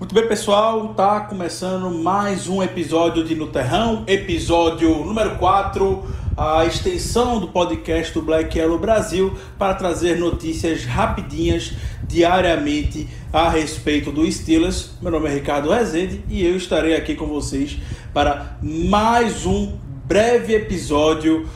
Muito 0.00 0.14
bem, 0.14 0.26
pessoal, 0.26 0.94
tá 0.94 1.20
começando 1.20 1.90
mais 1.90 2.48
um 2.48 2.62
episódio 2.62 3.22
de 3.22 3.34
No 3.34 3.48
Terrão, 3.48 4.02
episódio 4.06 5.04
número 5.04 5.36
4, 5.36 6.02
a 6.34 6.64
extensão 6.64 7.38
do 7.38 7.48
podcast 7.48 8.14
do 8.14 8.22
Black 8.22 8.58
Yellow 8.58 8.78
Brasil 8.78 9.36
para 9.58 9.74
trazer 9.74 10.16
notícias 10.16 10.86
rapidinhas 10.86 11.74
diariamente 12.04 13.06
a 13.30 13.50
respeito 13.50 14.10
do 14.10 14.28
Steelers. 14.32 14.92
Meu 15.02 15.12
nome 15.12 15.28
é 15.28 15.34
Ricardo 15.34 15.70
Rezende 15.70 16.24
e 16.30 16.46
eu 16.46 16.56
estarei 16.56 16.96
aqui 16.96 17.14
com 17.14 17.26
vocês 17.26 17.76
para 18.14 18.56
mais 18.62 19.44
um 19.44 19.76
breve 20.06 20.54
episódio 20.54 21.46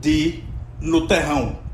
de 0.00 0.44
No 0.80 1.08
Terrão. 1.08 1.69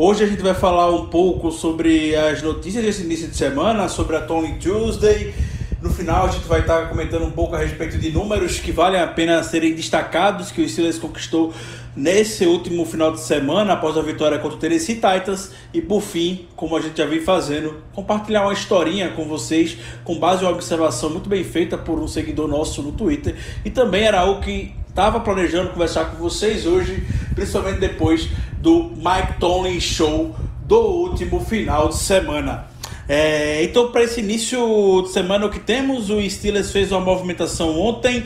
Hoje 0.00 0.22
a 0.22 0.28
gente 0.28 0.42
vai 0.42 0.54
falar 0.54 0.92
um 0.92 1.06
pouco 1.06 1.50
sobre 1.50 2.14
as 2.14 2.40
notícias 2.40 2.84
desse 2.84 3.02
início 3.02 3.26
de 3.26 3.36
semana, 3.36 3.88
sobre 3.88 4.14
a 4.14 4.20
Tony 4.20 4.56
Tuesday. 4.56 5.34
No 5.82 5.90
final 5.90 6.26
a 6.26 6.28
gente 6.28 6.46
vai 6.46 6.60
estar 6.60 6.88
comentando 6.88 7.24
um 7.24 7.32
pouco 7.32 7.56
a 7.56 7.58
respeito 7.58 7.98
de 7.98 8.12
números 8.12 8.60
que 8.60 8.70
valem 8.70 9.00
a 9.00 9.08
pena 9.08 9.42
serem 9.42 9.74
destacados 9.74 10.52
que 10.52 10.62
o 10.62 10.68
Steelers 10.68 11.00
conquistou 11.00 11.52
nesse 11.96 12.46
último 12.46 12.84
final 12.84 13.10
de 13.10 13.18
semana 13.18 13.72
após 13.72 13.98
a 13.98 14.00
vitória 14.00 14.38
contra 14.38 14.56
o 14.56 14.60
Tennessee 14.60 14.94
Titans 14.94 15.50
e 15.74 15.82
por 15.82 16.00
fim, 16.00 16.46
como 16.54 16.76
a 16.76 16.80
gente 16.80 16.96
já 16.96 17.04
vem 17.04 17.20
fazendo, 17.20 17.82
compartilhar 17.92 18.42
uma 18.42 18.52
historinha 18.52 19.08
com 19.08 19.24
vocês 19.24 19.78
com 20.04 20.16
base 20.16 20.44
em 20.44 20.46
uma 20.46 20.52
observação 20.52 21.10
muito 21.10 21.28
bem 21.28 21.42
feita 21.42 21.76
por 21.76 21.98
um 21.98 22.06
seguidor 22.06 22.46
nosso 22.46 22.84
no 22.84 22.92
Twitter 22.92 23.34
e 23.64 23.70
também 23.70 24.04
era 24.04 24.20
algo 24.20 24.40
que 24.40 24.78
estava 24.98 25.20
planejando 25.20 25.70
conversar 25.70 26.06
com 26.06 26.16
vocês 26.16 26.66
hoje, 26.66 27.06
principalmente 27.32 27.78
depois 27.78 28.28
do 28.60 28.90
Mike 28.96 29.38
Tomlin 29.38 29.80
Show 29.80 30.34
do 30.62 30.78
último 30.78 31.40
final 31.40 31.88
de 31.88 31.96
semana. 31.96 32.66
É, 33.08 33.62
então, 33.64 33.90
para 33.90 34.02
esse 34.02 34.20
início 34.20 35.02
de 35.02 35.08
semana, 35.08 35.46
o 35.46 35.50
que 35.50 35.58
temos? 35.58 36.10
O 36.10 36.20
Steelers 36.28 36.70
fez 36.70 36.92
uma 36.92 37.00
movimentação 37.00 37.78
ontem, 37.80 38.24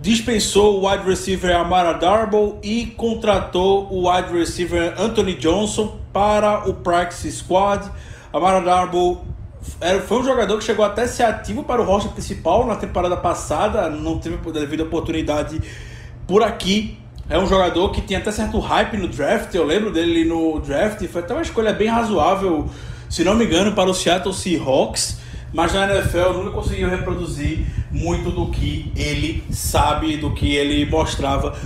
dispensou 0.00 0.80
o 0.80 0.88
wide 0.88 1.04
receiver 1.04 1.54
Amara 1.54 1.92
Darboe 1.92 2.54
e 2.60 2.86
contratou 2.86 3.86
o 3.88 4.10
wide 4.10 4.36
receiver 4.36 4.94
Anthony 4.98 5.34
Johnson 5.34 5.96
para 6.12 6.68
o 6.68 6.74
practice 6.74 7.30
squad. 7.30 7.88
Amara 8.32 8.60
Darboe 8.60 9.18
foi 10.08 10.18
um 10.18 10.24
jogador 10.24 10.58
que 10.58 10.64
chegou 10.64 10.84
até 10.84 11.06
ser 11.06 11.22
ativo 11.22 11.62
para 11.62 11.80
o 11.80 11.84
roster 11.84 12.10
principal 12.10 12.66
na 12.66 12.74
temporada 12.74 13.16
passada, 13.16 13.88
não 13.88 14.18
teve 14.18 14.38
devido 14.50 14.80
oportunidade 14.80 15.60
por 16.26 16.42
aqui. 16.42 16.98
É 17.32 17.38
um 17.38 17.46
jogador 17.46 17.88
que 17.88 18.02
tinha 18.02 18.18
até 18.18 18.30
certo 18.30 18.58
hype 18.58 18.98
no 18.98 19.08
draft, 19.08 19.54
eu 19.54 19.64
lembro 19.64 19.90
dele 19.90 20.22
no 20.22 20.60
draft, 20.60 21.02
foi 21.08 21.22
até 21.22 21.32
uma 21.32 21.40
escolha 21.40 21.72
bem 21.72 21.88
razoável, 21.88 22.68
se 23.08 23.24
não 23.24 23.34
me 23.34 23.46
engano, 23.46 23.72
para 23.72 23.88
o 23.88 23.94
Seattle 23.94 24.34
Seahawks, 24.34 25.18
mas 25.50 25.72
na 25.72 25.90
NFL 25.90 26.34
nunca 26.34 26.50
conseguiu 26.50 26.90
reproduzir 26.90 27.64
muito 27.90 28.30
do 28.30 28.50
que 28.50 28.92
ele 28.94 29.42
sabe, 29.50 30.18
do 30.18 30.34
que 30.34 30.54
ele 30.54 30.84
mostrava 30.84 31.56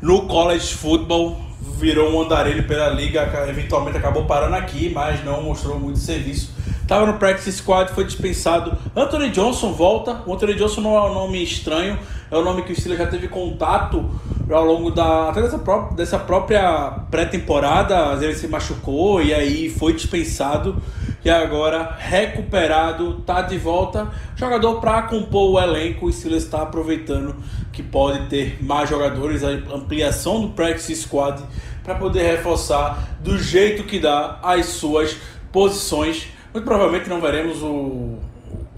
no 0.00 0.22
college 0.22 0.72
football. 0.72 1.38
Virou 1.76 2.10
um 2.10 2.22
andarilho 2.22 2.66
pela 2.66 2.88
liga, 2.88 3.30
eventualmente 3.46 3.98
acabou 3.98 4.24
parando 4.24 4.56
aqui, 4.56 4.90
mas 4.94 5.22
não 5.22 5.42
mostrou 5.42 5.78
muito 5.78 5.98
serviço 5.98 6.52
Estava 6.92 7.06
no 7.06 7.14
practice 7.14 7.52
squad, 7.52 7.90
foi 7.92 8.04
dispensado. 8.04 8.76
Anthony 8.94 9.30
Johnson 9.30 9.72
volta. 9.72 10.20
O 10.26 10.34
Anthony 10.34 10.54
Johnson 10.54 10.80
não 10.82 10.96
é 10.96 11.10
um 11.10 11.14
nome 11.14 11.42
estranho, 11.42 11.98
é 12.30 12.36
um 12.36 12.42
nome 12.42 12.62
que 12.62 12.72
o 12.72 12.76
Steelers 12.76 13.02
já 13.02 13.06
teve 13.08 13.28
contato 13.28 14.10
ao 14.50 14.64
longo 14.64 14.90
da 14.90 15.30
até 15.30 15.42
dessa, 15.42 15.58
própria, 15.58 15.96
dessa 15.96 16.18
própria 16.18 16.90
pré-temporada. 17.10 18.18
Ele 18.22 18.34
se 18.34 18.48
machucou 18.48 19.22
e 19.22 19.32
aí 19.32 19.70
foi 19.70 19.92
dispensado 19.92 20.76
e 21.24 21.30
agora 21.30 21.96
recuperado, 21.98 23.20
tá 23.26 23.42
de 23.42 23.58
volta. 23.58 24.08
Jogador 24.36 24.80
para 24.80 25.02
compor 25.02 25.52
o 25.52 25.60
elenco. 25.60 26.06
O 26.06 26.12
Steelers 26.12 26.44
está 26.44 26.62
aproveitando 26.62 27.36
que 27.72 27.82
pode 27.82 28.26
ter 28.28 28.62
mais 28.62 28.88
jogadores, 28.88 29.42
a 29.44 29.48
ampliação 29.48 30.40
do 30.40 30.48
practice 30.50 30.94
squad 30.96 31.42
para 31.82 31.94
poder 31.94 32.22
reforçar 32.22 33.18
do 33.20 33.38
jeito 33.38 33.84
que 33.84 33.98
dá 33.98 34.38
as 34.42 34.66
suas 34.66 35.16
posições 35.50 36.28
muito 36.52 36.66
provavelmente 36.66 37.08
não 37.08 37.18
veremos 37.18 37.62
o, 37.62 38.18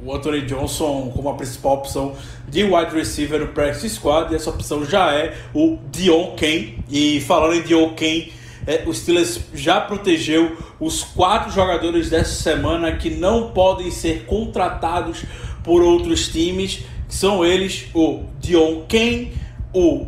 o 0.05 0.15
Anthony 0.15 0.43
Johnson 0.43 1.11
como 1.15 1.29
a 1.31 1.35
principal 1.35 1.75
opção 1.75 2.15
de 2.49 2.63
wide 2.63 2.95
receiver 2.95 3.41
no 3.41 3.49
practice 3.49 3.89
squad. 3.89 4.33
E 4.33 4.37
essa 4.37 4.51
opção 4.51 4.85
já 4.85 5.13
é 5.13 5.35
o 5.55 5.79
Dion 5.91 6.37
Kane. 6.37 6.79
E 6.91 7.21
falando 7.23 7.55
em 7.55 7.63
Dion 7.63 7.95
Kane, 7.95 8.33
é, 8.67 8.85
o 8.87 8.93
Steelers 8.93 9.41
já 9.55 9.81
protegeu 9.81 10.57
os 10.79 11.03
quatro 11.03 11.51
jogadores 11.51 12.11
dessa 12.11 12.35
semana 12.35 12.93
que 12.93 13.11
não 13.11 13.53
podem 13.53 13.91
ser 13.91 14.27
contratados 14.27 15.25
por 15.63 15.83
outros 15.83 16.29
times. 16.29 16.85
Que 17.09 17.15
são 17.15 17.45
eles 17.45 17.87
o 17.95 18.25
Dion 18.41 18.83
Kane, 18.89 19.33
o 19.73 20.07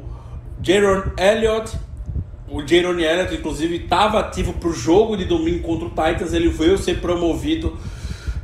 Jaron 0.63 1.05
Elliott 1.19 1.87
o 2.49 2.67
Jaron 2.67 2.99
Elliott, 3.01 3.35
inclusive, 3.35 3.77
estava 3.77 4.21
ativo 4.21 4.53
para 4.53 4.69
o 4.69 4.73
jogo 4.73 5.17
de 5.17 5.25
domingo 5.25 5.63
contra 5.63 5.87
o 5.87 5.91
Titans. 5.91 6.33
Ele 6.33 6.49
veio 6.49 6.79
ser 6.79 7.01
promovido 7.01 7.77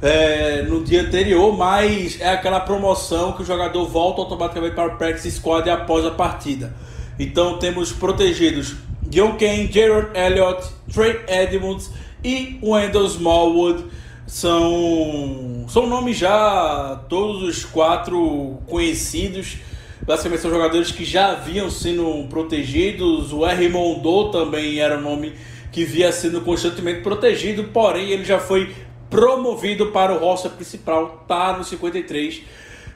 é, 0.02 0.62
no 0.62 0.82
dia 0.82 1.02
anterior, 1.02 1.56
mas 1.56 2.20
é 2.20 2.28
aquela 2.28 2.60
promoção 2.60 3.32
que 3.32 3.42
o 3.42 3.44
jogador 3.44 3.86
volta 3.86 4.20
automaticamente 4.20 4.74
para 4.74 4.92
o 4.92 4.98
practice 4.98 5.30
squad 5.30 5.70
após 5.70 6.04
a 6.04 6.10
partida. 6.10 6.74
Então 7.18 7.58
temos 7.58 7.92
protegidos 7.92 8.74
John 9.02 9.36
Kane, 9.38 9.70
Jaron 9.72 10.08
Elliott, 10.14 10.68
Trey 10.92 11.20
Edmonds 11.28 11.90
e 12.24 12.58
Wendell 12.62 13.06
Smallwood. 13.06 13.84
São, 14.26 15.66
são 15.68 15.86
nomes 15.86 16.16
já 16.16 17.04
todos 17.08 17.42
os 17.42 17.64
quatro 17.64 18.58
conhecidos 18.66 19.58
Basicamente 20.04 20.40
são 20.40 20.50
jogadores 20.50 20.90
que 20.90 21.04
já 21.04 21.30
haviam 21.30 21.70
sido 21.70 22.26
protegidos. 22.28 23.32
O 23.32 23.46
R. 23.46 23.68
Mondou 23.68 24.32
também 24.32 24.80
era 24.80 24.98
um 24.98 25.00
nome 25.00 25.32
que 25.70 25.84
via 25.84 26.10
sendo 26.10 26.40
constantemente 26.40 27.02
protegido, 27.02 27.64
porém 27.72 28.10
ele 28.10 28.24
já 28.24 28.38
foi 28.38 28.74
promovido 29.12 29.88
para 29.88 30.14
o 30.14 30.18
roster 30.18 30.50
principal, 30.52 31.26
tá 31.28 31.54
no 31.54 31.62
53, 31.62 32.42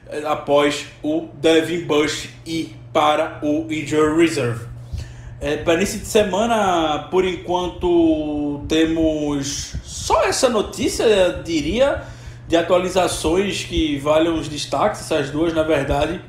eh, 0.09 0.23
após 0.25 0.87
o 1.03 1.27
Devin 1.35 1.85
Bush 1.85 2.29
ir 2.43 2.75
para 2.91 3.39
o 3.43 3.71
Injury 3.71 4.17
Reserve. 4.17 4.65
É, 5.39 5.57
para 5.57 5.75
início 5.75 5.99
de 5.99 6.07
semana, 6.07 7.07
por 7.11 7.23
enquanto, 7.23 8.65
temos 8.67 9.75
só 9.83 10.23
essa 10.23 10.49
notícia, 10.49 11.39
diria, 11.45 12.01
de 12.47 12.57
atualizações 12.57 13.63
que 13.63 13.99
valem 13.99 14.33
os 14.33 14.47
destaques, 14.47 15.01
essas 15.01 15.29
duas, 15.29 15.53
na 15.53 15.61
verdade 15.61 16.19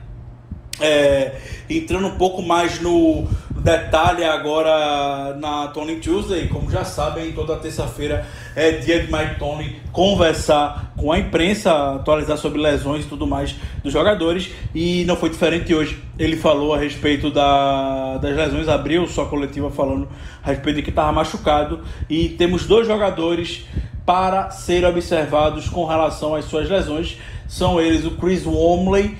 é, 0.81 1.33
entrando 1.69 2.07
um 2.09 2.17
pouco 2.17 2.43
mais 2.43 2.81
no 2.81 3.27
detalhe 3.61 4.25
agora 4.25 5.37
na 5.39 5.69
Tony 5.69 5.97
Tuesday, 5.97 6.49
como 6.49 6.71
já 6.71 6.85
sabem, 6.85 7.33
toda 7.33 7.57
terça-feira 7.57 8.27
é 8.55 8.73
dia 8.73 9.03
de 9.03 9.13
Mike 9.13 9.39
Tony 9.39 9.77
conversar 9.93 10.93
com 10.97 11.13
a 11.13 11.19
imprensa, 11.19 11.97
atualizar 11.97 12.37
sobre 12.39 12.61
lesões 12.61 13.05
e 13.05 13.09
tudo 13.09 13.27
mais 13.27 13.55
dos 13.83 13.93
jogadores, 13.93 14.51
e 14.75 15.05
não 15.05 15.17
foi 15.17 15.31
diferente 15.31 15.75
hoje. 15.75 16.03
Ele 16.19 16.37
falou 16.37 16.75
a 16.75 16.79
respeito 16.79 17.31
da, 17.31 18.19
das 18.19 18.37
lesões, 18.37 18.69
abriu 18.69 19.07
sua 19.07 19.27
coletiva 19.27 19.71
falando 19.71 20.09
a 20.43 20.49
respeito 20.49 20.77
de 20.77 20.83
que 20.83 20.91
estava 20.91 21.13
machucado, 21.13 21.81
e 22.09 22.31
temos 22.31 22.67
dois 22.67 22.87
jogadores 22.87 23.67
para 24.07 24.51
serem 24.51 24.89
observados 24.89 25.69
com 25.69 25.85
relação 25.85 26.35
às 26.35 26.47
suas 26.47 26.69
lesões. 26.69 27.19
São 27.47 27.81
eles 27.81 28.05
o 28.05 28.13
Chris 28.13 28.47
Wormley 28.47 29.17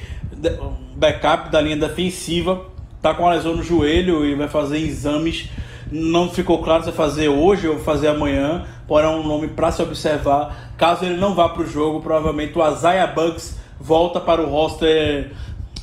backup 0.97 1.51
da 1.51 1.61
linha 1.61 1.77
defensiva, 1.77 2.67
tá 3.01 3.15
com 3.15 3.23
uma 3.23 3.35
lesão 3.35 3.55
no 3.55 3.63
joelho 3.63 4.25
e 4.25 4.35
vai 4.35 4.49
fazer 4.49 4.79
exames. 4.79 5.49
Não 5.91 6.29
ficou 6.29 6.63
claro 6.63 6.85
se 6.85 6.91
vai 6.91 6.97
fazer 6.97 7.29
hoje 7.29 7.67
ou 7.67 7.79
fazer 7.79 8.09
amanhã, 8.09 8.67
porém 8.87 9.07
é 9.07 9.11
um 9.11 9.27
nome 9.27 9.49
para 9.49 9.71
se 9.71 9.81
observar. 9.83 10.73
Caso 10.77 11.05
ele 11.05 11.17
não 11.17 11.35
vá 11.35 11.49
para 11.49 11.63
o 11.63 11.67
jogo, 11.67 12.01
provavelmente 12.01 12.59
o 12.59 12.71
Isaiah 12.71 13.07
Bugs 13.07 13.59
volta 13.81 14.21
para 14.21 14.43
o 14.43 14.51
roster 14.51 15.31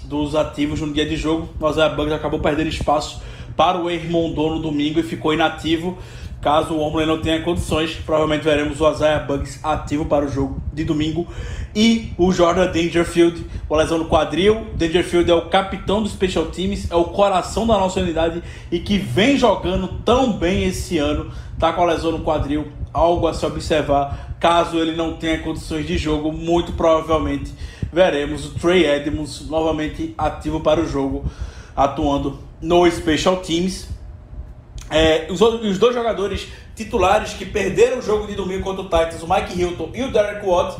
dos 0.03 0.35
ativos 0.35 0.79
no 0.79 0.93
dia 0.93 1.05
de 1.05 1.15
jogo. 1.15 1.49
O 1.59 1.69
Isaiah 1.69 1.93
Bugs 1.93 2.13
acabou 2.13 2.39
perdendo 2.39 2.67
espaço 2.67 3.21
para 3.55 3.77
o 3.77 3.89
Hermondo 3.89 4.49
no 4.49 4.59
domingo 4.59 4.99
e 4.99 5.03
ficou 5.03 5.33
inativo. 5.33 5.97
Caso 6.45 6.75
o 6.75 6.79
Omley 6.79 7.07
não 7.07 7.19
tenha 7.19 7.41
condições, 7.41 7.95
provavelmente 8.05 8.43
veremos 8.43 8.79
o 8.79 8.91
Isaiah 8.91 9.17
Bugs 9.17 9.59
ativo 9.63 10.05
para 10.05 10.25
o 10.25 10.27
jogo 10.29 10.61
de 10.71 10.83
domingo. 10.83 11.25
E 11.75 12.13
o 12.19 12.31
Jordan 12.31 12.67
Dangerfield, 12.67 13.43
com 13.67 13.75
lesão 13.75 13.97
no 13.97 14.05
quadril. 14.05 14.67
Dangerfield 14.75 15.31
é 15.31 15.33
o 15.33 15.49
capitão 15.49 16.03
do 16.03 16.07
Special 16.07 16.45
Teams, 16.45 16.91
é 16.91 16.95
o 16.95 17.05
coração 17.05 17.65
da 17.65 17.79
nossa 17.79 17.99
unidade 17.99 18.43
e 18.71 18.77
que 18.77 18.99
vem 18.99 19.39
jogando 19.39 19.87
tão 20.05 20.33
bem 20.33 20.65
esse 20.65 20.99
ano. 20.99 21.31
Tá 21.57 21.73
com 21.73 21.81
a 21.81 21.85
lesão 21.85 22.11
no 22.11 22.19
quadril, 22.19 22.67
algo 22.93 23.25
a 23.25 23.33
se 23.33 23.43
observar. 23.43 24.35
Caso 24.39 24.77
ele 24.77 24.95
não 24.95 25.13
tenha 25.13 25.39
condições 25.39 25.87
de 25.87 25.97
jogo, 25.97 26.31
muito 26.31 26.73
provavelmente 26.73 27.51
veremos 27.91 28.45
o 28.45 28.51
Trey 28.51 28.85
Edmonds 28.85 29.49
novamente 29.49 30.13
ativo 30.15 30.59
para 30.59 30.79
o 30.79 30.85
jogo, 30.85 31.25
atuando 31.75 32.37
no 32.61 32.87
Special 32.91 33.37
Teams. 33.37 33.94
É, 34.89 35.27
os, 35.29 35.41
os, 35.41 35.79
dois 35.79 35.95
jogadores 35.95 36.47
titulares 36.75 37.33
que 37.33 37.45
perderam 37.45 37.99
o 37.99 38.01
jogo 38.01 38.27
de 38.27 38.35
domingo 38.35 38.63
contra 38.63 38.81
o 38.81 38.85
Titans, 38.85 39.23
o 39.23 39.27
Mike 39.27 39.59
Hilton 39.59 39.89
e 39.93 40.03
o 40.03 40.11
Derek 40.11 40.45
Watt, 40.45 40.77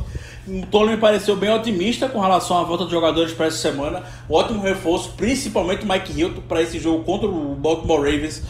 O 0.47 0.65
Tony 0.67 0.91
me 0.91 0.97
pareceu 0.97 1.35
bem 1.35 1.51
otimista 1.51 2.07
com 2.07 2.19
relação 2.19 2.57
à 2.57 2.63
volta 2.63 2.85
de 2.85 2.91
jogadores 2.91 3.33
para 3.33 3.47
essa 3.47 3.57
semana. 3.57 4.03
Um 4.29 4.35
ótimo 4.35 4.61
reforço, 4.61 5.13
principalmente 5.17 5.83
o 5.83 5.87
Mike 5.87 6.19
Hilton, 6.19 6.41
para 6.47 6.61
esse 6.61 6.79
jogo 6.79 7.03
contra 7.03 7.27
o 7.27 7.55
Baltimore 7.55 7.99
Ravens. 7.99 8.43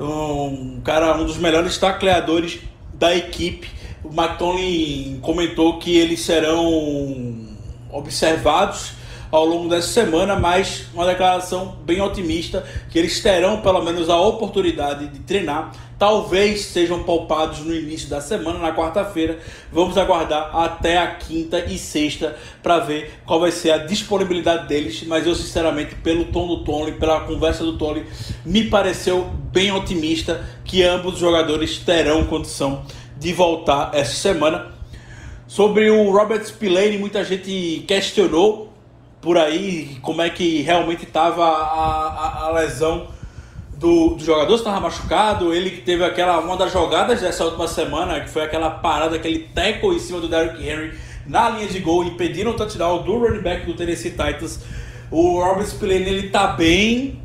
Um 0.00 0.80
cara, 0.82 1.16
um 1.16 1.26
dos 1.26 1.36
melhores 1.36 1.76
tacleadores 1.76 2.60
da 2.94 3.14
equipe. 3.14 3.68
O 4.02 4.08
McToney 4.08 5.18
comentou 5.20 5.78
que 5.78 5.96
eles 5.96 6.20
serão 6.20 7.46
observados 7.92 8.92
ao 9.34 9.44
longo 9.44 9.68
dessa 9.68 9.88
semana, 9.88 10.36
mas 10.36 10.86
uma 10.94 11.04
declaração 11.04 11.76
bem 11.84 12.00
otimista 12.00 12.64
que 12.88 12.96
eles 12.96 13.18
terão 13.20 13.60
pelo 13.60 13.82
menos 13.82 14.08
a 14.08 14.16
oportunidade 14.16 15.08
de 15.08 15.18
treinar. 15.18 15.72
Talvez 15.98 16.66
sejam 16.66 17.02
poupados 17.02 17.58
no 17.58 17.74
início 17.74 18.08
da 18.08 18.20
semana, 18.20 18.60
na 18.60 18.72
quarta-feira. 18.72 19.40
Vamos 19.72 19.98
aguardar 19.98 20.54
até 20.54 20.98
a 20.98 21.16
quinta 21.16 21.58
e 21.58 21.76
sexta 21.76 22.36
para 22.62 22.78
ver 22.78 23.12
qual 23.26 23.40
vai 23.40 23.50
ser 23.50 23.72
a 23.72 23.78
disponibilidade 23.78 24.68
deles. 24.68 25.02
Mas 25.04 25.26
eu, 25.26 25.34
sinceramente, 25.34 25.96
pelo 25.96 26.26
tom 26.26 26.46
do 26.46 26.62
Tony, 26.62 26.92
pela 26.92 27.22
conversa 27.22 27.64
do 27.64 27.76
Tony, 27.76 28.04
me 28.44 28.70
pareceu 28.70 29.24
bem 29.52 29.72
otimista 29.72 30.44
que 30.64 30.84
ambos 30.84 31.14
os 31.14 31.18
jogadores 31.18 31.78
terão 31.78 32.24
condição 32.26 32.84
de 33.18 33.32
voltar 33.32 33.90
essa 33.94 34.14
semana. 34.14 34.72
Sobre 35.48 35.90
o 35.90 36.12
Robert 36.12 36.44
Spillane, 36.44 36.98
muita 36.98 37.24
gente 37.24 37.84
questionou 37.88 38.73
por 39.24 39.38
aí 39.38 39.96
como 40.02 40.20
é 40.20 40.28
que 40.28 40.60
realmente 40.60 41.04
estava 41.04 41.42
a, 41.42 42.42
a, 42.42 42.44
a, 42.44 42.50
lesão 42.52 43.06
do, 43.78 44.10
do 44.10 44.22
jogador, 44.22 44.54
estava 44.54 44.78
machucado. 44.80 45.54
Ele 45.54 45.70
teve 45.70 46.04
aquela 46.04 46.38
uma 46.40 46.58
das 46.58 46.70
jogadas 46.70 47.22
dessa 47.22 47.42
última 47.42 47.66
semana, 47.66 48.20
que 48.20 48.28
foi 48.28 48.42
aquela 48.42 48.68
parada, 48.68 49.16
aquele 49.16 49.38
tackle 49.54 49.96
em 49.96 49.98
cima 49.98 50.20
do 50.20 50.28
Derrick 50.28 50.62
Henry 50.62 50.92
na 51.26 51.48
linha 51.48 51.66
de 51.66 51.78
gol, 51.78 52.04
impedindo 52.04 52.50
o 52.50 52.52
touchdown 52.52 53.02
do 53.02 53.16
running 53.16 53.40
back 53.40 53.64
do 53.64 53.72
Tennessee 53.72 54.10
Titans. 54.10 54.60
O 55.10 55.42
Robert 55.42 55.68
Spillane, 55.68 56.04
ele 56.04 56.28
tá 56.28 56.48
bem, 56.48 57.18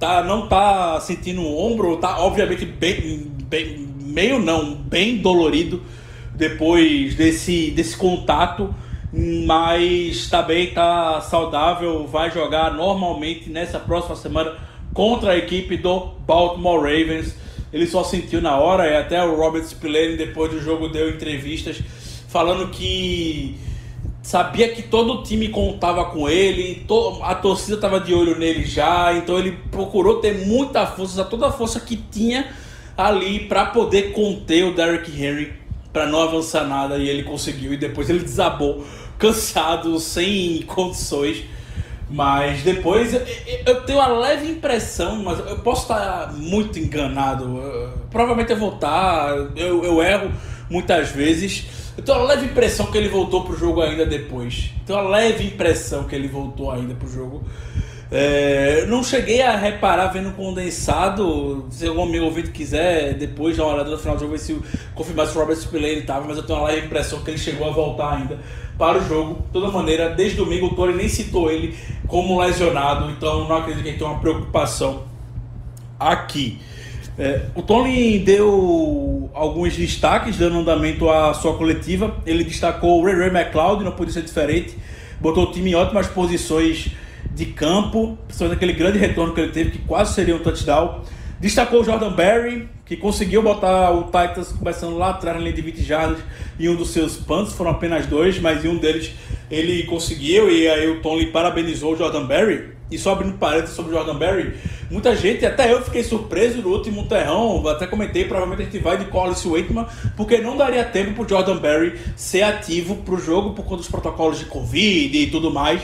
tá, 0.00 0.24
não 0.24 0.48
tá 0.48 0.98
sentindo 1.00 1.42
o 1.42 1.58
ombro, 1.58 1.98
tá 1.98 2.20
obviamente 2.20 2.64
bem, 2.64 3.30
bem 3.44 3.86
meio 4.00 4.38
não, 4.38 4.74
bem 4.74 5.18
dolorido 5.18 5.82
depois 6.34 7.14
desse, 7.16 7.70
desse 7.72 7.98
contato 7.98 8.74
mas 9.12 10.28
também 10.28 10.68
está 10.68 11.20
saudável, 11.20 12.06
vai 12.06 12.30
jogar 12.30 12.74
normalmente 12.74 13.48
nessa 13.48 13.78
próxima 13.78 14.16
semana 14.16 14.56
contra 14.92 15.32
a 15.32 15.36
equipe 15.36 15.76
do 15.76 16.00
Baltimore 16.26 16.80
Ravens. 16.80 17.34
Ele 17.72 17.86
só 17.86 18.02
sentiu 18.04 18.40
na 18.40 18.56
hora, 18.58 18.88
e 18.88 18.96
até 18.96 19.22
o 19.24 19.36
Robert 19.36 19.64
Spillane, 19.64 20.16
depois 20.16 20.50
do 20.50 20.60
jogo, 20.60 20.88
deu 20.88 21.10
entrevistas 21.10 21.80
falando 22.28 22.68
que 22.70 23.56
sabia 24.22 24.68
que 24.68 24.82
todo 24.82 25.14
o 25.14 25.22
time 25.22 25.48
contava 25.48 26.04
com 26.06 26.28
ele, 26.28 26.84
a 27.22 27.34
torcida 27.34 27.76
estava 27.76 27.98
de 27.98 28.12
olho 28.12 28.38
nele 28.38 28.64
já, 28.64 29.14
então 29.14 29.38
ele 29.38 29.52
procurou 29.70 30.16
ter 30.16 30.46
muita 30.46 30.86
força, 30.86 31.24
toda 31.24 31.48
a 31.48 31.52
força 31.52 31.80
que 31.80 31.96
tinha 31.96 32.46
ali 32.96 33.40
para 33.40 33.66
poder 33.66 34.12
conter 34.12 34.64
o 34.64 34.74
Derrick 34.74 35.10
Henry 35.10 35.54
para 35.98 36.06
não 36.06 36.22
avançar 36.22 36.64
nada 36.64 36.96
e 36.96 37.08
ele 37.08 37.24
conseguiu 37.24 37.72
e 37.72 37.76
depois 37.76 38.08
ele 38.08 38.20
desabou 38.20 38.84
cansado, 39.18 39.98
sem 39.98 40.62
condições. 40.62 41.44
Mas 42.08 42.62
depois 42.62 43.12
eu 43.66 43.82
tenho 43.82 43.98
uma 43.98 44.06
leve 44.06 44.48
impressão, 44.48 45.16
mas 45.24 45.40
eu 45.40 45.58
posso 45.58 45.82
estar 45.82 46.32
muito 46.34 46.78
enganado. 46.78 47.60
Provavelmente 48.10 48.52
eu 48.52 48.58
vou 48.58 48.74
estar, 48.74 49.34
eu, 49.56 49.84
eu 49.84 50.00
erro 50.00 50.30
muitas 50.70 51.10
vezes. 51.10 51.66
Eu 51.96 52.04
tenho 52.04 52.18
uma 52.18 52.28
leve 52.28 52.46
impressão 52.46 52.86
que 52.86 52.96
ele 52.96 53.08
voltou 53.08 53.42
pro 53.42 53.58
jogo 53.58 53.82
ainda 53.82 54.06
depois. 54.06 54.70
Tenho 54.86 55.00
uma 55.00 55.08
leve 55.10 55.46
impressão 55.48 56.04
que 56.04 56.14
ele 56.14 56.28
voltou 56.28 56.70
ainda 56.70 56.94
pro 56.94 57.10
jogo. 57.10 57.42
É, 58.10 58.86
não 58.86 59.04
cheguei 59.04 59.42
a 59.42 59.56
reparar 59.56 60.06
vendo 60.08 60.32
condensado. 60.34 61.66
Se 61.70 61.86
algum 61.86 62.04
amigo 62.04 62.24
ouvinte 62.24 62.50
quiser, 62.50 63.14
depois 63.14 63.56
dar 63.56 63.64
uma 63.64 63.74
olhada 63.74 63.90
no 63.90 63.98
final 63.98 64.16
do 64.16 64.20
jogo, 64.20 64.32
ver 64.32 64.38
se 64.38 64.58
confirmar 64.94 65.26
se 65.26 65.36
o 65.36 65.40
Robert 65.40 65.56
Spillane 65.56 65.98
estava, 65.98 66.26
mas 66.26 66.36
eu 66.38 66.42
tenho 66.42 66.58
uma 66.58 66.68
leve 66.68 66.86
impressão 66.86 67.20
que 67.22 67.30
ele 67.30 67.38
chegou 67.38 67.68
a 67.68 67.70
voltar 67.70 68.16
ainda 68.16 68.38
para 68.78 68.98
o 68.98 69.04
jogo. 69.06 69.42
De 69.46 69.52
toda 69.52 69.70
maneira, 69.70 70.08
desde 70.10 70.36
domingo 70.36 70.66
o 70.66 70.74
Tony 70.74 70.94
nem 70.94 71.08
citou 71.08 71.50
ele 71.50 71.76
como 72.06 72.40
lesionado, 72.40 73.10
então 73.10 73.46
não 73.46 73.56
acredito 73.56 73.82
que 73.82 73.90
ele 73.90 73.98
tenha 73.98 74.10
uma 74.10 74.20
preocupação 74.20 75.04
aqui. 76.00 76.58
É, 77.18 77.42
o 77.54 77.60
Tony 77.62 78.20
deu 78.20 79.28
alguns 79.34 79.76
destaques, 79.76 80.38
dando 80.38 80.58
andamento 80.58 81.10
à 81.10 81.34
sua 81.34 81.58
coletiva. 81.58 82.16
Ele 82.24 82.44
destacou 82.44 83.00
o 83.00 83.04
Ray 83.04 83.16
Ray 83.16 83.28
McLeod, 83.28 83.84
não 83.84 83.92
podia 83.92 84.14
ser 84.14 84.22
diferente. 84.22 84.78
Botou 85.20 85.44
o 85.44 85.52
time 85.52 85.72
em 85.72 85.74
ótimas 85.74 86.06
posições 86.06 86.92
de 87.34 87.46
campo, 87.46 88.18
principalmente 88.26 88.56
aquele 88.56 88.72
grande 88.72 88.98
retorno 88.98 89.34
que 89.34 89.40
ele 89.40 89.52
teve, 89.52 89.70
que 89.70 89.78
quase 89.78 90.14
seria 90.14 90.34
um 90.34 90.40
touchdown. 90.40 91.02
Destacou 91.40 91.82
o 91.82 91.84
Jordan 91.84 92.12
Berry, 92.12 92.68
que 92.84 92.96
conseguiu 92.96 93.42
botar 93.42 93.92
o 93.92 94.04
Titans 94.04 94.50
começando 94.50 94.98
lá 94.98 95.10
atrás 95.10 95.36
na 95.36 95.42
linha 95.42 95.54
de 95.54 95.62
20 95.62 95.82
jardas 95.82 96.18
e 96.58 96.68
um 96.68 96.74
dos 96.74 96.90
seus 96.90 97.16
punts, 97.16 97.52
foram 97.52 97.70
apenas 97.70 98.06
dois, 98.06 98.40
mas 98.40 98.64
em 98.64 98.68
um 98.68 98.76
deles 98.76 99.12
ele 99.50 99.84
conseguiu 99.84 100.50
e 100.50 100.68
aí 100.68 100.88
o 100.88 101.00
Tony 101.00 101.26
parabenizou 101.26 101.92
o 101.92 101.96
Jordan 101.96 102.26
Berry. 102.26 102.76
E 102.90 102.96
só 102.98 103.12
abrindo 103.12 103.36
parênteses 103.36 103.76
sobre 103.76 103.92
o 103.92 103.94
Jordan 103.94 104.16
Berry, 104.16 104.54
muita 104.90 105.14
gente, 105.14 105.44
até 105.44 105.70
eu 105.70 105.82
fiquei 105.82 106.02
surpreso 106.02 106.62
no 106.62 106.70
último 106.70 107.06
terrão, 107.06 107.62
até 107.68 107.86
comentei, 107.86 108.24
provavelmente 108.24 108.62
a 108.62 108.64
gente 108.64 108.82
vai 108.82 108.96
de 108.96 109.04
Collis 109.04 109.44
Waitman, 109.44 109.86
porque 110.16 110.38
não 110.38 110.56
daria 110.56 110.82
tempo 110.84 111.12
pro 111.12 111.28
Jordan 111.28 111.58
Berry 111.58 112.00
ser 112.16 112.42
ativo 112.42 112.96
pro 112.96 113.18
jogo 113.18 113.50
por 113.50 113.64
conta 113.64 113.76
dos 113.76 113.88
protocolos 113.88 114.38
de 114.38 114.46
Covid 114.46 115.18
e 115.18 115.30
tudo 115.30 115.50
mais. 115.50 115.82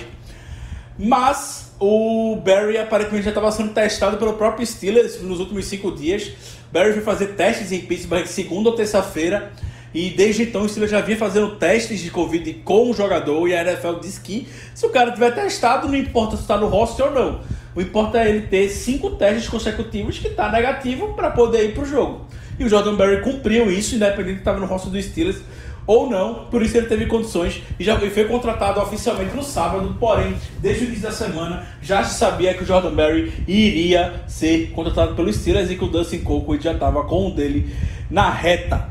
Mas 0.98 1.72
o 1.80 2.36
Barry 2.36 2.78
aparentemente 2.78 3.24
já 3.24 3.30
estava 3.30 3.50
sendo 3.50 3.72
testado 3.72 4.16
pelo 4.16 4.34
próprio 4.34 4.66
Steelers 4.66 5.20
nos 5.22 5.40
últimos 5.40 5.66
cinco 5.66 5.90
dias. 5.92 6.32
Barry 6.72 6.92
foi 6.92 7.02
fazer 7.02 7.28
testes 7.34 7.72
em 7.72 7.80
Pittsburgh 7.80 8.26
segunda 8.26 8.70
ou 8.70 8.76
terça-feira. 8.76 9.52
E 9.92 10.10
desde 10.10 10.42
então 10.42 10.62
o 10.62 10.68
Steelers 10.68 10.90
já 10.90 11.00
vinha 11.00 11.16
fazendo 11.16 11.54
testes 11.56 12.00
de 12.00 12.10
Covid 12.10 12.52
com 12.64 12.90
o 12.90 12.94
jogador. 12.94 13.46
E 13.48 13.54
a 13.54 13.62
NFL 13.62 14.00
diz 14.00 14.18
que 14.18 14.48
se 14.74 14.84
o 14.84 14.90
cara 14.90 15.12
tiver 15.12 15.32
testado, 15.32 15.86
não 15.86 15.96
importa 15.96 16.36
se 16.36 16.42
está 16.42 16.56
no 16.56 16.66
roster 16.66 17.06
ou 17.06 17.12
não. 17.12 17.40
O 17.76 17.80
importa 17.80 18.18
é 18.18 18.28
ele 18.28 18.46
ter 18.46 18.68
cinco 18.68 19.10
testes 19.10 19.48
consecutivos 19.48 20.18
que 20.18 20.28
está 20.28 20.50
negativo 20.50 21.14
para 21.14 21.30
poder 21.30 21.64
ir 21.64 21.74
para 21.74 21.82
o 21.82 21.86
jogo. 21.86 22.26
E 22.58 22.64
o 22.64 22.68
Jordan 22.68 22.94
Berry 22.94 23.20
cumpriu 23.20 23.70
isso, 23.70 23.96
independente 23.96 24.34
de 24.34 24.38
estava 24.38 24.60
no 24.60 24.66
roster 24.66 24.92
do 24.92 25.02
Steelers 25.02 25.38
ou 25.86 26.08
não, 26.08 26.46
por 26.46 26.62
isso 26.62 26.76
ele 26.76 26.86
teve 26.86 27.06
condições 27.06 27.62
e 27.78 27.84
já 27.84 27.98
foi 27.98 28.24
contratado 28.24 28.80
oficialmente 28.80 29.36
no 29.36 29.42
sábado, 29.42 29.96
porém, 30.00 30.34
desde 30.60 30.84
o 30.84 30.86
início 30.86 31.02
da 31.02 31.12
semana 31.12 31.66
já 31.82 32.02
se 32.02 32.18
sabia 32.18 32.54
que 32.54 32.62
o 32.62 32.66
Jordan 32.66 32.94
Berry 32.94 33.32
iria 33.46 34.22
ser 34.26 34.70
contratado 34.70 35.14
pelo 35.14 35.32
Steelers 35.32 35.70
e 35.70 35.76
que 35.76 35.84
o 35.84 35.88
Dustin 35.88 36.20
Colquitt 36.20 36.64
já 36.64 36.72
estava 36.72 37.04
com 37.04 37.28
o 37.28 37.30
dele 37.30 37.74
na 38.10 38.30
reta. 38.30 38.88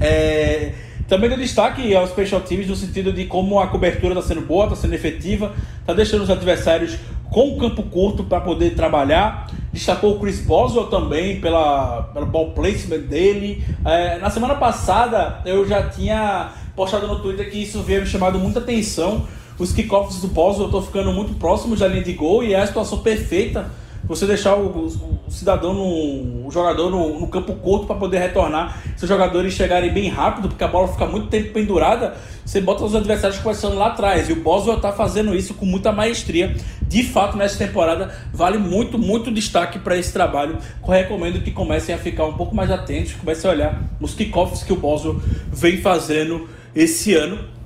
É... 0.00 0.72
Também 1.08 1.28
deu 1.28 1.38
destaque 1.38 1.94
aos 1.94 2.10
special 2.10 2.40
teams 2.40 2.66
no 2.66 2.74
sentido 2.74 3.12
de 3.12 3.26
como 3.26 3.60
a 3.60 3.68
cobertura 3.68 4.14
está 4.14 4.26
sendo 4.26 4.40
boa, 4.40 4.64
está 4.64 4.76
sendo 4.76 4.94
efetiva, 4.94 5.54
está 5.80 5.92
deixando 5.92 6.22
os 6.22 6.30
adversários 6.30 6.98
com 7.30 7.50
o 7.50 7.58
campo 7.58 7.82
curto 7.84 8.24
para 8.24 8.40
poder 8.40 8.74
trabalhar. 8.74 9.46
Destacou 9.76 10.16
o 10.16 10.18
Chris 10.18 10.40
Boswell 10.40 10.86
também 10.86 11.38
pela, 11.38 12.04
pelo 12.14 12.24
ball 12.24 12.52
placement 12.52 13.00
dele. 13.00 13.62
É, 13.84 14.16
na 14.16 14.30
semana 14.30 14.54
passada 14.54 15.42
eu 15.44 15.68
já 15.68 15.82
tinha 15.90 16.50
postado 16.74 17.06
no 17.06 17.20
Twitter 17.20 17.50
que 17.50 17.62
isso 17.62 17.82
veio 17.82 18.00
me 18.00 18.06
chamado 18.06 18.38
muita 18.38 18.58
atenção. 18.58 19.26
Os 19.58 19.72
kickoffs 19.72 20.22
do 20.22 20.28
Boswell 20.28 20.68
estão 20.68 20.80
ficando 20.80 21.12
muito 21.12 21.34
próximos 21.34 21.80
da 21.80 21.88
linha 21.88 22.02
de 22.02 22.14
gol 22.14 22.42
e 22.42 22.54
é 22.54 22.60
a 22.60 22.66
situação 22.66 23.00
perfeita 23.00 23.70
você 24.06 24.26
deixar 24.26 24.54
o, 24.54 24.66
o, 24.66 25.20
o 25.26 25.30
cidadão, 25.30 25.74
no, 25.74 26.46
o 26.46 26.50
jogador 26.50 26.90
no, 26.90 27.20
no 27.20 27.26
campo 27.28 27.54
curto 27.54 27.86
para 27.86 27.96
poder 27.96 28.18
retornar. 28.18 28.80
Se 28.96 29.04
os 29.04 29.08
jogadores 29.08 29.52
chegarem 29.52 29.92
bem 29.92 30.08
rápido, 30.08 30.48
porque 30.48 30.62
a 30.62 30.68
bola 30.68 30.88
fica 30.88 31.06
muito 31.06 31.28
tempo 31.28 31.52
pendurada, 31.52 32.16
você 32.44 32.60
bota 32.60 32.84
os 32.84 32.94
adversários 32.94 33.38
começando 33.40 33.74
lá 33.74 33.88
atrás. 33.88 34.28
E 34.28 34.32
o 34.32 34.36
Boswell 34.36 34.76
está 34.76 34.92
fazendo 34.92 35.34
isso 35.34 35.54
com 35.54 35.66
muita 35.66 35.90
maestria. 35.90 36.54
De 36.82 37.02
fato, 37.02 37.36
nessa 37.36 37.58
temporada, 37.58 38.14
vale 38.32 38.58
muito, 38.58 38.98
muito 38.98 39.32
destaque 39.32 39.78
para 39.78 39.96
esse 39.96 40.12
trabalho. 40.12 40.58
Eu 40.82 40.88
recomendo 40.88 41.42
que 41.42 41.50
comecem 41.50 41.94
a 41.94 41.98
ficar 41.98 42.24
um 42.24 42.34
pouco 42.34 42.54
mais 42.54 42.70
atentos, 42.70 43.14
comecem 43.14 43.50
a 43.50 43.52
olhar 43.52 43.82
os 44.00 44.14
kickoffs 44.14 44.62
que 44.62 44.72
o 44.72 44.76
Boswell 44.76 45.20
vem 45.52 45.78
fazendo 45.78 46.48
esse 46.74 47.14
ano. 47.14 47.56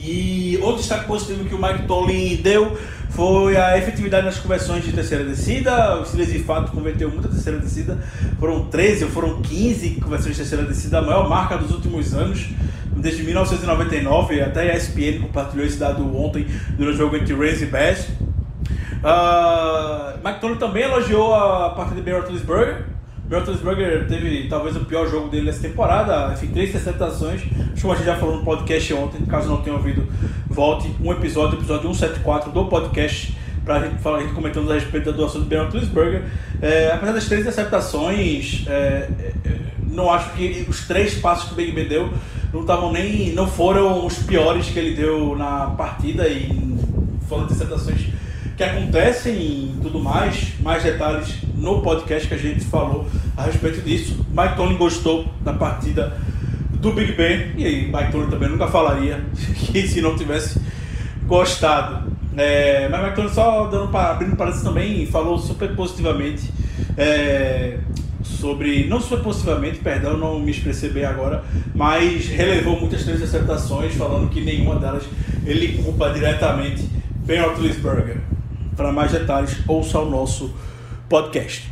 E 0.00 0.58
outro 0.62 0.78
destaque 0.78 1.06
positivo 1.06 1.44
que 1.44 1.54
o 1.54 1.60
Mike 1.60 1.86
Tomlin 1.86 2.36
deu 2.36 2.78
foi 3.10 3.56
a 3.56 3.76
efetividade 3.78 4.26
nas 4.26 4.38
conversões 4.38 4.84
de 4.84 4.92
terceira 4.92 5.24
descida. 5.24 6.00
O 6.00 6.04
Steelers 6.04 6.32
de 6.32 6.40
fato 6.40 6.72
converteu 6.72 7.10
muita 7.10 7.28
terceira 7.28 7.58
descida. 7.58 7.98
Foram 8.38 8.66
13 8.66 9.04
ou 9.04 9.10
foram 9.10 9.42
15 9.42 10.00
conversões 10.00 10.32
de 10.32 10.42
terceira 10.42 10.64
descida, 10.64 10.98
a 10.98 11.02
maior 11.02 11.28
marca 11.28 11.56
dos 11.56 11.70
últimos 11.72 12.14
anos, 12.14 12.48
desde 12.96 13.22
1999. 13.22 14.40
Até 14.40 14.72
a 14.72 14.76
ESPN 14.76 15.20
compartilhou 15.22 15.66
esse 15.66 15.78
dado 15.78 16.04
ontem 16.16 16.46
no 16.78 16.92
jogo 16.92 17.16
entre 17.16 17.34
Rams 17.34 17.62
e 17.62 17.66
Bears. 17.66 18.06
Uh, 18.98 20.18
McDonald 20.26 20.58
também 20.58 20.82
elogiou 20.82 21.34
a 21.34 21.70
partida 21.70 21.96
de 21.96 22.02
Ben 22.02 22.14
Roethlisberger. 22.14 22.97
Ben 23.28 23.40
Roethlisberger 23.40 24.08
teve 24.08 24.48
talvez 24.48 24.74
o 24.74 24.80
pior 24.80 25.06
jogo 25.06 25.28
dele 25.28 25.46
nessa 25.46 25.60
temporada, 25.60 26.32
enfim, 26.32 26.46
três 26.46 26.70
interceptações. 26.70 27.42
Acho 27.42 27.82
que 27.82 27.90
a 27.90 27.94
gente 27.94 28.06
já 28.06 28.16
falou 28.16 28.38
no 28.38 28.42
podcast 28.42 28.94
ontem, 28.94 29.26
caso 29.26 29.50
não 29.50 29.58
tenha 29.58 29.76
ouvido, 29.76 30.06
volte 30.48 30.90
um 30.98 31.12
episódio, 31.12 31.58
episódio 31.58 31.94
174 31.94 32.50
do 32.50 32.64
podcast 32.64 33.36
para 33.66 33.76
a 33.76 33.80
gente 33.80 34.00
falar, 34.00 34.18
a 34.18 34.20
gente 34.22 34.32
comentando 34.32 34.70
a 34.70 34.74
respeito 34.74 35.10
da 35.10 35.16
doação 35.16 35.42
do 35.42 35.46
Ben 35.46 35.58
Roethlisberger. 35.58 36.24
É, 36.62 36.90
apesar 36.90 37.12
das 37.12 37.26
três 37.26 37.42
interceptações, 37.42 38.64
é, 38.66 39.10
é, 39.44 39.58
não 39.90 40.10
acho 40.10 40.32
que 40.32 40.64
os 40.66 40.86
três 40.86 41.16
passos 41.16 41.48
que 41.48 41.52
o 41.52 41.56
Big 41.56 41.72
Ben 41.72 41.86
deu 41.86 42.10
não 42.50 42.62
estavam 42.62 42.90
nem, 42.90 43.34
não 43.34 43.46
foram 43.46 44.06
os 44.06 44.20
piores 44.20 44.70
que 44.70 44.78
ele 44.78 44.96
deu 44.96 45.36
na 45.36 45.66
partida 45.66 46.26
e 46.26 46.78
foram 47.28 47.44
interceptações 47.44 48.06
que 48.56 48.64
acontecem 48.64 49.34
e 49.34 49.78
tudo 49.82 50.00
mais, 50.00 50.58
mais 50.60 50.82
detalhes 50.82 51.47
no 51.58 51.82
podcast 51.82 52.28
que 52.28 52.34
a 52.34 52.38
gente 52.38 52.64
falou 52.64 53.06
a 53.36 53.42
respeito 53.42 53.82
disso. 53.82 54.24
Mike 54.30 54.56
Tony 54.56 54.76
gostou 54.76 55.26
da 55.42 55.52
partida 55.52 56.16
do 56.70 56.92
Big 56.92 57.12
Ben 57.12 57.52
e 57.56 57.90
Mike 57.92 58.12
Tony 58.12 58.30
também 58.30 58.48
nunca 58.48 58.68
falaria 58.68 59.24
que 59.54 59.86
se 59.86 60.00
não 60.00 60.16
tivesse 60.16 60.60
gostado. 61.26 62.10
É, 62.36 62.88
mas 62.88 63.02
Mike 63.02 63.16
Tony 63.16 63.30
só 63.30 63.66
dando 63.66 63.88
para 63.88 64.12
abrindo 64.12 64.36
parênteses 64.36 64.64
também 64.64 65.04
falou 65.06 65.38
super 65.38 65.74
positivamente 65.74 66.52
é, 66.96 67.78
sobre 68.22 68.86
não 68.86 69.00
super 69.00 69.20
positivamente, 69.20 69.78
perdão, 69.78 70.16
não 70.16 70.38
me 70.38 70.50
expressei 70.50 70.90
bem 70.90 71.04
agora, 71.04 71.44
mas 71.74 72.26
relevou 72.26 72.78
muitas 72.78 73.04
três 73.04 73.22
acertações, 73.22 73.94
falando 73.94 74.28
que 74.30 74.40
nenhuma 74.40 74.76
delas 74.76 75.04
ele 75.44 75.82
culpa 75.82 76.10
diretamente 76.10 76.88
Ben 77.24 77.40
Roethlisberger. 77.40 78.18
Para 78.76 78.92
mais 78.92 79.10
detalhes, 79.10 79.56
ouça 79.66 79.98
o 79.98 80.08
nosso 80.08 80.54
podcast. 81.08 81.70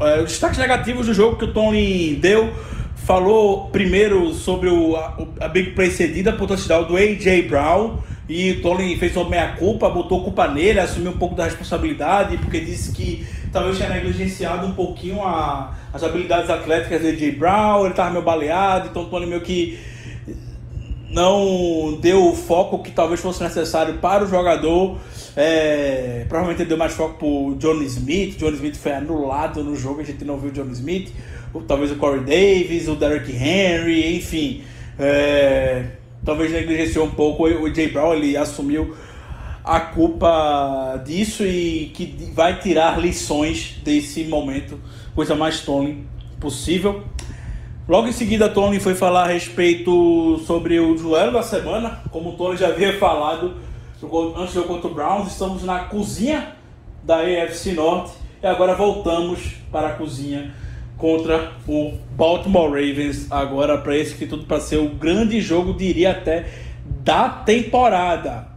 É, 0.00 0.18
os 0.18 0.30
destaques 0.30 0.58
negativos 0.58 1.06
do 1.06 1.14
jogo 1.14 1.36
que 1.36 1.44
o 1.44 1.52
Tony 1.52 2.14
deu 2.16 2.52
falou 2.96 3.68
primeiro 3.70 4.34
sobre 4.34 4.68
o, 4.68 4.96
a, 4.96 5.16
a 5.40 5.48
big 5.48 5.70
play 5.70 5.90
cedida 5.90 6.32
por 6.32 6.46
touchdown 6.48 6.84
do 6.84 6.96
A.J. 6.96 7.42
Brown 7.42 7.98
e 8.28 8.52
o 8.52 8.62
Tony 8.62 8.96
fez 8.96 9.16
uma 9.16 9.28
meia-culpa, 9.28 9.88
botou 9.88 10.24
culpa 10.24 10.48
nele, 10.48 10.80
assumiu 10.80 11.12
um 11.12 11.16
pouco 11.16 11.34
da 11.34 11.44
responsabilidade, 11.44 12.36
porque 12.38 12.60
disse 12.60 12.90
que 12.92 13.24
talvez 13.52 13.76
tinha 13.76 13.88
negligenciado 13.88 14.66
um 14.66 14.72
pouquinho 14.72 15.22
a, 15.22 15.72
as 15.92 16.02
habilidades 16.02 16.50
atléticas 16.50 17.00
do 17.00 17.08
A.J. 17.08 17.32
Brown, 17.32 17.82
ele 17.82 17.90
estava 17.90 18.10
meio 18.10 18.24
baleado, 18.24 18.88
então 18.88 19.02
o 19.02 19.06
Tony 19.06 19.26
meio 19.26 19.40
que 19.40 19.78
não 21.08 21.96
deu 22.00 22.28
o 22.28 22.34
foco 22.34 22.82
que 22.82 22.90
talvez 22.90 23.20
fosse 23.20 23.42
necessário 23.42 23.94
para 23.94 24.24
o 24.24 24.28
jogador. 24.28 24.98
É, 25.36 26.24
provavelmente 26.28 26.62
ele 26.62 26.68
deu 26.70 26.78
mais 26.78 26.94
foco 26.94 27.18
pro 27.18 27.56
John 27.58 27.82
Smith. 27.82 28.38
John 28.38 28.50
Smith 28.50 28.76
foi 28.76 28.92
anulado 28.92 29.62
no 29.62 29.76
jogo, 29.76 30.00
a 30.00 30.04
gente 30.04 30.24
não 30.24 30.38
viu 30.38 30.50
o 30.50 30.52
John 30.52 30.70
Smith. 30.72 31.12
Ou, 31.52 31.62
talvez 31.62 31.92
o 31.92 31.96
Corey 31.96 32.20
Davis, 32.20 32.88
o 32.88 32.96
Derrick 32.96 33.30
Henry, 33.30 34.16
enfim. 34.16 34.62
É, 34.98 35.84
talvez 36.24 36.50
negligenciou 36.50 37.04
um 37.04 37.10
pouco. 37.10 37.44
O 37.44 37.74
Jay 37.74 37.88
Brown 37.88 38.14
ele 38.14 38.36
assumiu 38.36 38.96
a 39.62 39.80
culpa 39.80 41.02
disso 41.04 41.44
e 41.44 41.90
que 41.92 42.30
vai 42.32 42.58
tirar 42.60 42.98
lições 42.98 43.80
desse 43.82 44.24
momento, 44.24 44.80
coisa 45.14 45.34
mais 45.34 45.60
Tony 45.60 46.06
possível. 46.40 47.02
Logo 47.88 48.08
em 48.08 48.12
seguida, 48.12 48.48
Tony 48.48 48.80
foi 48.80 48.94
falar 48.94 49.24
a 49.24 49.32
respeito 49.32 50.38
sobre 50.46 50.80
o 50.80 50.94
duelo 50.94 51.32
da 51.32 51.42
semana. 51.42 52.00
Como 52.10 52.30
o 52.30 52.32
Tony 52.32 52.56
já 52.56 52.68
havia 52.68 52.98
falado 52.98 53.54
antes 54.36 54.54
do 54.54 54.60
jogo 54.62 54.68
contra 54.68 54.88
o 54.88 54.94
Browns, 54.94 55.32
estamos 55.32 55.62
na 55.64 55.80
cozinha 55.80 56.54
da 57.02 57.20
AFC 57.20 57.72
Norte 57.72 58.12
e 58.42 58.46
agora 58.46 58.74
voltamos 58.74 59.54
para 59.70 59.88
a 59.88 59.92
cozinha 59.92 60.54
contra 60.96 61.52
o 61.68 61.92
Baltimore 62.12 62.68
Ravens. 62.68 63.30
Agora, 63.30 63.78
para 63.78 63.96
esse 63.96 64.14
que 64.14 64.26
tudo 64.26 64.44
para 64.44 64.60
ser 64.60 64.78
o 64.78 64.88
grande 64.88 65.40
jogo, 65.40 65.74
diria 65.74 66.12
até 66.12 66.46
da 67.02 67.28
temporada. 67.28 68.48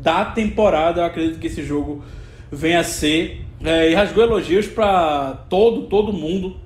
Da 0.00 0.24
temporada, 0.24 1.00
eu 1.00 1.04
acredito 1.04 1.38
que 1.38 1.48
esse 1.48 1.64
jogo 1.64 2.04
venha 2.50 2.80
a 2.80 2.84
ser. 2.84 3.44
É, 3.64 3.90
e 3.90 3.94
rasgou 3.94 4.22
elogios 4.22 4.68
para 4.68 5.44
todo, 5.48 5.82
todo 5.82 6.12
mundo 6.12 6.56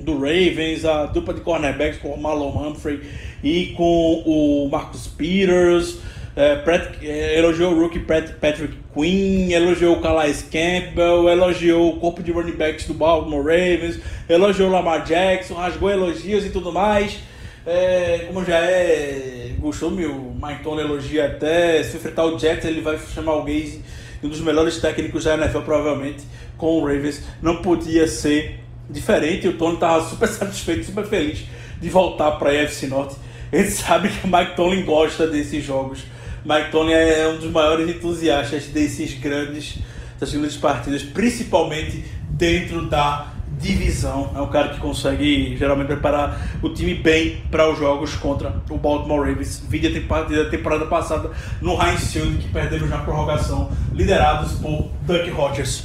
do 0.00 0.14
Ravens, 0.14 0.84
a 0.84 1.06
dupla 1.06 1.34
de 1.34 1.40
cornerbacks 1.40 2.00
com 2.00 2.08
o 2.08 2.20
Marlon 2.20 2.50
Humphrey 2.50 3.00
e 3.42 3.74
com 3.76 4.22
o 4.24 4.68
Marcus 4.70 5.08
Peters. 5.08 5.98
É, 6.36 6.62
é, 7.02 7.38
elogiou 7.38 7.72
o 7.72 7.80
rookie 7.80 7.98
Patrick 7.98 8.74
Quinn, 8.94 9.50
elogiou 9.50 9.96
o 9.96 10.00
Calais 10.00 10.42
Campbell, 10.42 11.28
elogiou 11.28 11.90
o 11.90 11.96
corpo 11.98 12.22
de 12.22 12.30
running 12.30 12.52
backs 12.52 12.86
do 12.86 12.94
Baltimore 12.94 13.42
Ravens, 13.42 14.00
elogiou 14.28 14.68
o 14.68 14.72
Lamar 14.72 15.04
Jackson, 15.04 15.54
rasgou 15.54 15.90
elogios 15.90 16.46
e 16.46 16.50
tudo 16.50 16.72
mais. 16.72 17.18
É, 17.66 18.24
como 18.28 18.44
já 18.44 18.58
é 18.58 19.40
costume, 19.60 20.06
o 20.06 20.34
Mike 20.42 20.62
Tony 20.62 20.80
elogia 20.80 21.26
até. 21.26 21.82
Se 21.82 21.96
enfrentar 21.96 22.24
o 22.24 22.38
Jets, 22.38 22.64
ele 22.64 22.80
vai 22.80 22.98
chamar 22.98 23.34
o 23.34 23.44
Gaze, 23.44 23.82
um 24.22 24.28
dos 24.28 24.40
melhores 24.40 24.78
técnicos 24.78 25.24
da 25.24 25.34
NFL, 25.34 25.60
provavelmente, 25.60 26.24
com 26.56 26.80
o 26.80 26.80
Ravens. 26.80 27.22
Não 27.40 27.62
podia 27.62 28.06
ser 28.08 28.60
diferente. 28.88 29.46
O 29.46 29.56
Tony 29.56 29.74
estava 29.74 30.08
super 30.08 30.26
satisfeito, 30.28 30.86
super 30.86 31.04
feliz 31.04 31.44
de 31.80 31.88
voltar 31.88 32.32
para 32.32 32.50
a 32.50 32.54
EFC 32.54 32.86
Norte. 32.86 33.16
Ele 33.52 33.70
sabe 33.70 34.08
que 34.08 34.26
o 34.26 34.30
Mike 34.30 34.56
Tony 34.56 34.82
gosta 34.82 35.26
desses 35.26 35.64
jogos. 35.64 36.04
Mike 36.44 36.70
Tony 36.70 36.92
é 36.92 37.28
um 37.28 37.38
dos 37.38 37.50
maiores 37.50 37.88
entusiastas 37.88 38.66
desses 38.66 39.14
grandes, 39.14 39.78
dessas 40.18 40.34
grandes 40.34 40.56
partidas, 40.56 41.02
principalmente 41.02 42.04
dentro 42.30 42.88
da 42.88 43.32
divisão. 43.58 44.32
É 44.34 44.40
um 44.40 44.48
cara 44.48 44.70
que 44.70 44.80
consegue 44.80 45.56
geralmente 45.56 45.88
preparar 45.88 46.58
o 46.62 46.70
time 46.70 46.94
bem 46.94 47.42
para 47.50 47.70
os 47.70 47.78
jogos 47.78 48.14
contra 48.14 48.62
o 48.70 48.78
Baltimore 48.78 49.20
Ravens. 49.20 49.62
Vídeo 49.68 49.90
da 49.90 50.50
temporada 50.50 50.86
passada 50.86 51.30
no 51.60 51.72
Heinz 51.72 52.12
Field, 52.12 52.38
que 52.38 52.48
perderam 52.48 52.88
já 52.88 52.96
a 52.96 53.02
prorrogação, 53.02 53.70
liderados 53.92 54.52
por 54.52 54.90
Duck 55.02 55.28
Rodgers. 55.30 55.84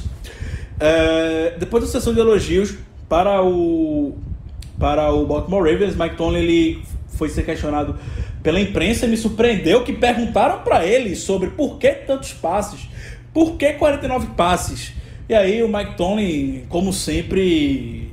É, 0.80 1.54
depois 1.58 1.84
da 1.84 1.90
sessão 1.90 2.12
de 2.12 2.20
elogios 2.20 2.74
para 3.08 3.42
o 3.42 4.18
para 4.78 5.10
o 5.10 5.24
Baltimore 5.24 5.62
Ravens, 5.70 5.96
Mike 5.96 6.16
Tomlin 6.16 6.38
ele 6.38 6.82
foi 7.08 7.30
ser 7.30 7.44
questionado 7.44 7.96
pela 8.46 8.60
imprensa 8.60 9.08
me 9.08 9.16
surpreendeu 9.16 9.82
que 9.82 9.92
perguntaram 9.92 10.60
para 10.60 10.86
ele 10.86 11.16
sobre 11.16 11.50
por 11.50 11.78
que 11.78 11.90
tantos 11.90 12.32
passes, 12.32 12.78
por 13.34 13.56
que 13.56 13.72
49 13.72 14.28
passes. 14.36 14.92
E 15.28 15.34
aí 15.34 15.64
o 15.64 15.68
Mike 15.68 15.96
Tomlin, 15.96 16.64
como 16.68 16.92
sempre, 16.92 18.12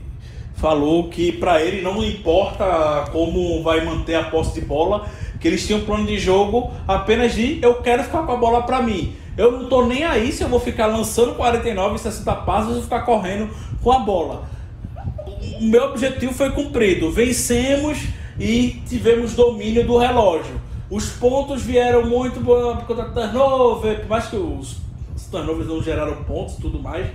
falou 0.56 1.08
que 1.08 1.34
para 1.34 1.62
ele 1.62 1.84
não 1.84 2.04
importa 2.04 3.12
como 3.12 3.62
vai 3.62 3.86
manter 3.86 4.16
a 4.16 4.24
posse 4.24 4.60
de 4.60 4.66
bola, 4.66 5.08
que 5.40 5.48
eles 5.48 5.68
tinham 5.68 5.82
um 5.82 5.86
plano 5.86 6.08
de 6.08 6.18
jogo 6.18 6.72
apenas 6.88 7.36
de 7.36 7.60
eu 7.62 7.76
quero 7.76 8.04
ficar 8.04 8.24
com 8.24 8.32
a 8.32 8.38
bola 8.38 8.64
para 8.64 8.82
mim. 8.82 9.16
Eu 9.38 9.52
não 9.52 9.70
tô 9.70 9.86
nem 9.86 10.04
aí 10.04 10.32
se 10.32 10.42
eu 10.42 10.50
vou 10.50 10.60
ficar 10.60 10.88
lançando 10.88 11.36
49 11.36 11.98
e 11.98 12.00
60 12.00 12.36
passos 12.38 12.78
ou 12.78 12.82
ficar 12.82 13.02
correndo 13.02 13.52
com 13.84 13.92
a 13.92 14.00
bola. 14.00 14.50
O 15.60 15.64
meu 15.64 15.92
objetivo 15.92 16.34
foi 16.34 16.50
cumprido. 16.50 17.12
Vencemos 17.12 18.00
e 18.40 18.82
tivemos 18.88 19.34
domínio 19.34 19.86
do 19.86 19.98
relógio. 19.98 20.62
Os 20.90 21.10
pontos 21.10 21.64
vieram 21.64 22.06
muito 22.06 22.40
por 22.42 22.86
conta 22.86 23.04
do 23.04 23.14
turnover, 23.14 24.00
por 24.02 24.10
mais 24.10 24.28
que 24.28 24.36
os, 24.36 24.78
os 25.16 25.26
turnovers 25.32 25.68
não 25.68 25.82
geraram 25.82 26.24
pontos 26.24 26.58
e 26.58 26.62
tudo 26.62 26.80
mais. 26.80 27.08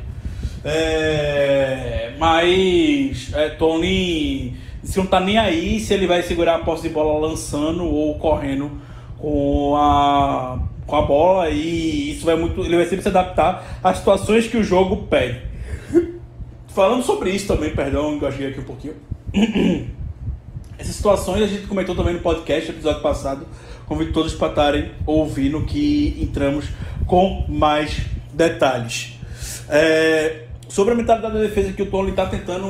É, 0.65 2.15
mas 2.19 3.33
é, 3.33 3.51
Tony 3.51 4.57
se 4.83 4.99
não 4.99 5.07
tá 5.07 5.21
nem 5.21 5.39
aí 5.39 5.79
se 5.81 5.93
ele 5.93 6.07
vai 6.07 6.23
segurar 6.23 6.57
a 6.57 6.59
posse 6.61 6.83
de 6.83 6.89
bola 6.89 7.27
lançando 7.27 7.85
ou 7.85 8.19
correndo 8.19 8.71
com 9.19 9.77
a, 9.77 10.59
com 10.87 10.97
a 10.97 11.03
bola 11.03 11.51
e 11.51 12.13
isso 12.13 12.25
vai 12.25 12.37
muito. 12.37 12.63
Ele 12.63 12.77
vai 12.77 12.87
sempre 12.87 13.03
se 13.03 13.09
adaptar 13.09 13.79
às 13.83 13.99
situações 13.99 14.47
que 14.47 14.57
o 14.57 14.65
jogo 14.65 15.09
pede. 15.09 15.43
Falando 16.69 17.03
sobre 17.03 17.31
isso 17.31 17.47
também, 17.47 17.75
perdão, 17.75 18.15
engasguei 18.15 18.49
aqui 18.49 18.61
um 18.61 18.65
pouquinho. 18.65 18.95
Essas 20.79 20.95
situações 20.95 21.43
a 21.43 21.47
gente 21.49 21.67
comentou 21.67 21.97
também 21.97 22.15
no 22.15 22.21
podcast, 22.21 22.71
episódio 22.71 23.03
passado. 23.03 23.45
Convido 23.85 24.13
todos 24.13 24.33
para 24.33 24.51
estarem 24.51 24.93
ouvindo 25.05 25.63
que 25.63 26.17
entramos 26.21 26.67
com 27.05 27.45
mais 27.49 28.03
detalhes. 28.33 29.15
É, 29.69 30.45
sobre 30.69 30.95
a 30.95 30.97
mentalidade 30.97 31.35
da 31.35 31.41
defesa 31.41 31.73
que 31.73 31.83
o 31.83 31.87
Tony 31.87 32.11
está 32.11 32.27
tentando. 32.27 32.65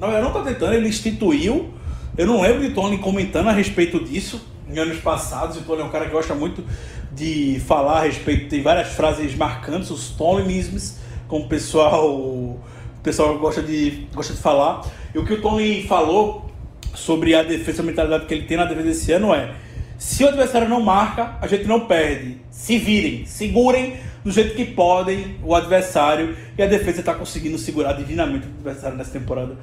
Não, 0.00 0.10
ele 0.10 0.22
não 0.22 0.28
está 0.28 0.42
tentando, 0.42 0.72
ele 0.72 0.88
instituiu. 0.88 1.68
Eu 2.16 2.26
não 2.26 2.40
lembro 2.40 2.66
de 2.66 2.72
Tony 2.72 2.96
comentando 2.96 3.48
a 3.48 3.52
respeito 3.52 4.02
disso 4.02 4.40
em 4.66 4.78
anos 4.78 4.98
passados. 5.00 5.58
O 5.58 5.60
Tony 5.60 5.82
é 5.82 5.84
um 5.84 5.90
cara 5.90 6.06
que 6.06 6.12
gosta 6.12 6.34
muito 6.34 6.64
de 7.12 7.60
falar 7.66 7.98
a 7.98 8.02
respeito, 8.04 8.48
tem 8.48 8.62
várias 8.62 8.88
frases 8.88 9.34
marcantes, 9.34 9.90
os 9.90 10.10
Tonyisms, 10.10 10.98
como 11.28 11.44
o 11.44 11.48
pessoal, 11.48 12.08
o 12.08 12.58
pessoal 13.02 13.36
gosta 13.38 13.62
de, 13.62 14.06
gosta 14.14 14.32
de 14.32 14.40
falar. 14.40 14.80
E 15.14 15.18
o 15.18 15.26
que 15.26 15.34
o 15.34 15.42
Tony 15.42 15.86
falou 15.86 16.49
sobre 16.94 17.34
a 17.34 17.42
defesa, 17.42 17.82
a 17.82 17.84
mentalidade 17.84 18.26
que 18.26 18.34
ele 18.34 18.44
tem 18.44 18.56
na 18.56 18.64
defesa 18.64 18.88
desse 18.88 19.12
ano 19.12 19.34
é: 19.34 19.52
se 19.98 20.24
o 20.24 20.28
adversário 20.28 20.68
não 20.68 20.80
marca, 20.80 21.36
a 21.40 21.46
gente 21.46 21.64
não 21.64 21.80
perde. 21.80 22.38
Se 22.50 22.78
virem, 22.78 23.26
segurem 23.26 23.96
do 24.24 24.30
jeito 24.30 24.54
que 24.54 24.64
podem 24.64 25.36
o 25.42 25.54
adversário. 25.54 26.36
E 26.56 26.62
a 26.62 26.66
defesa 26.66 27.00
está 27.00 27.14
conseguindo 27.14 27.58
segurar 27.58 27.92
divinamente 27.92 28.46
o 28.46 28.50
adversário 28.50 28.96
nessa 28.96 29.12
temporada. 29.12 29.56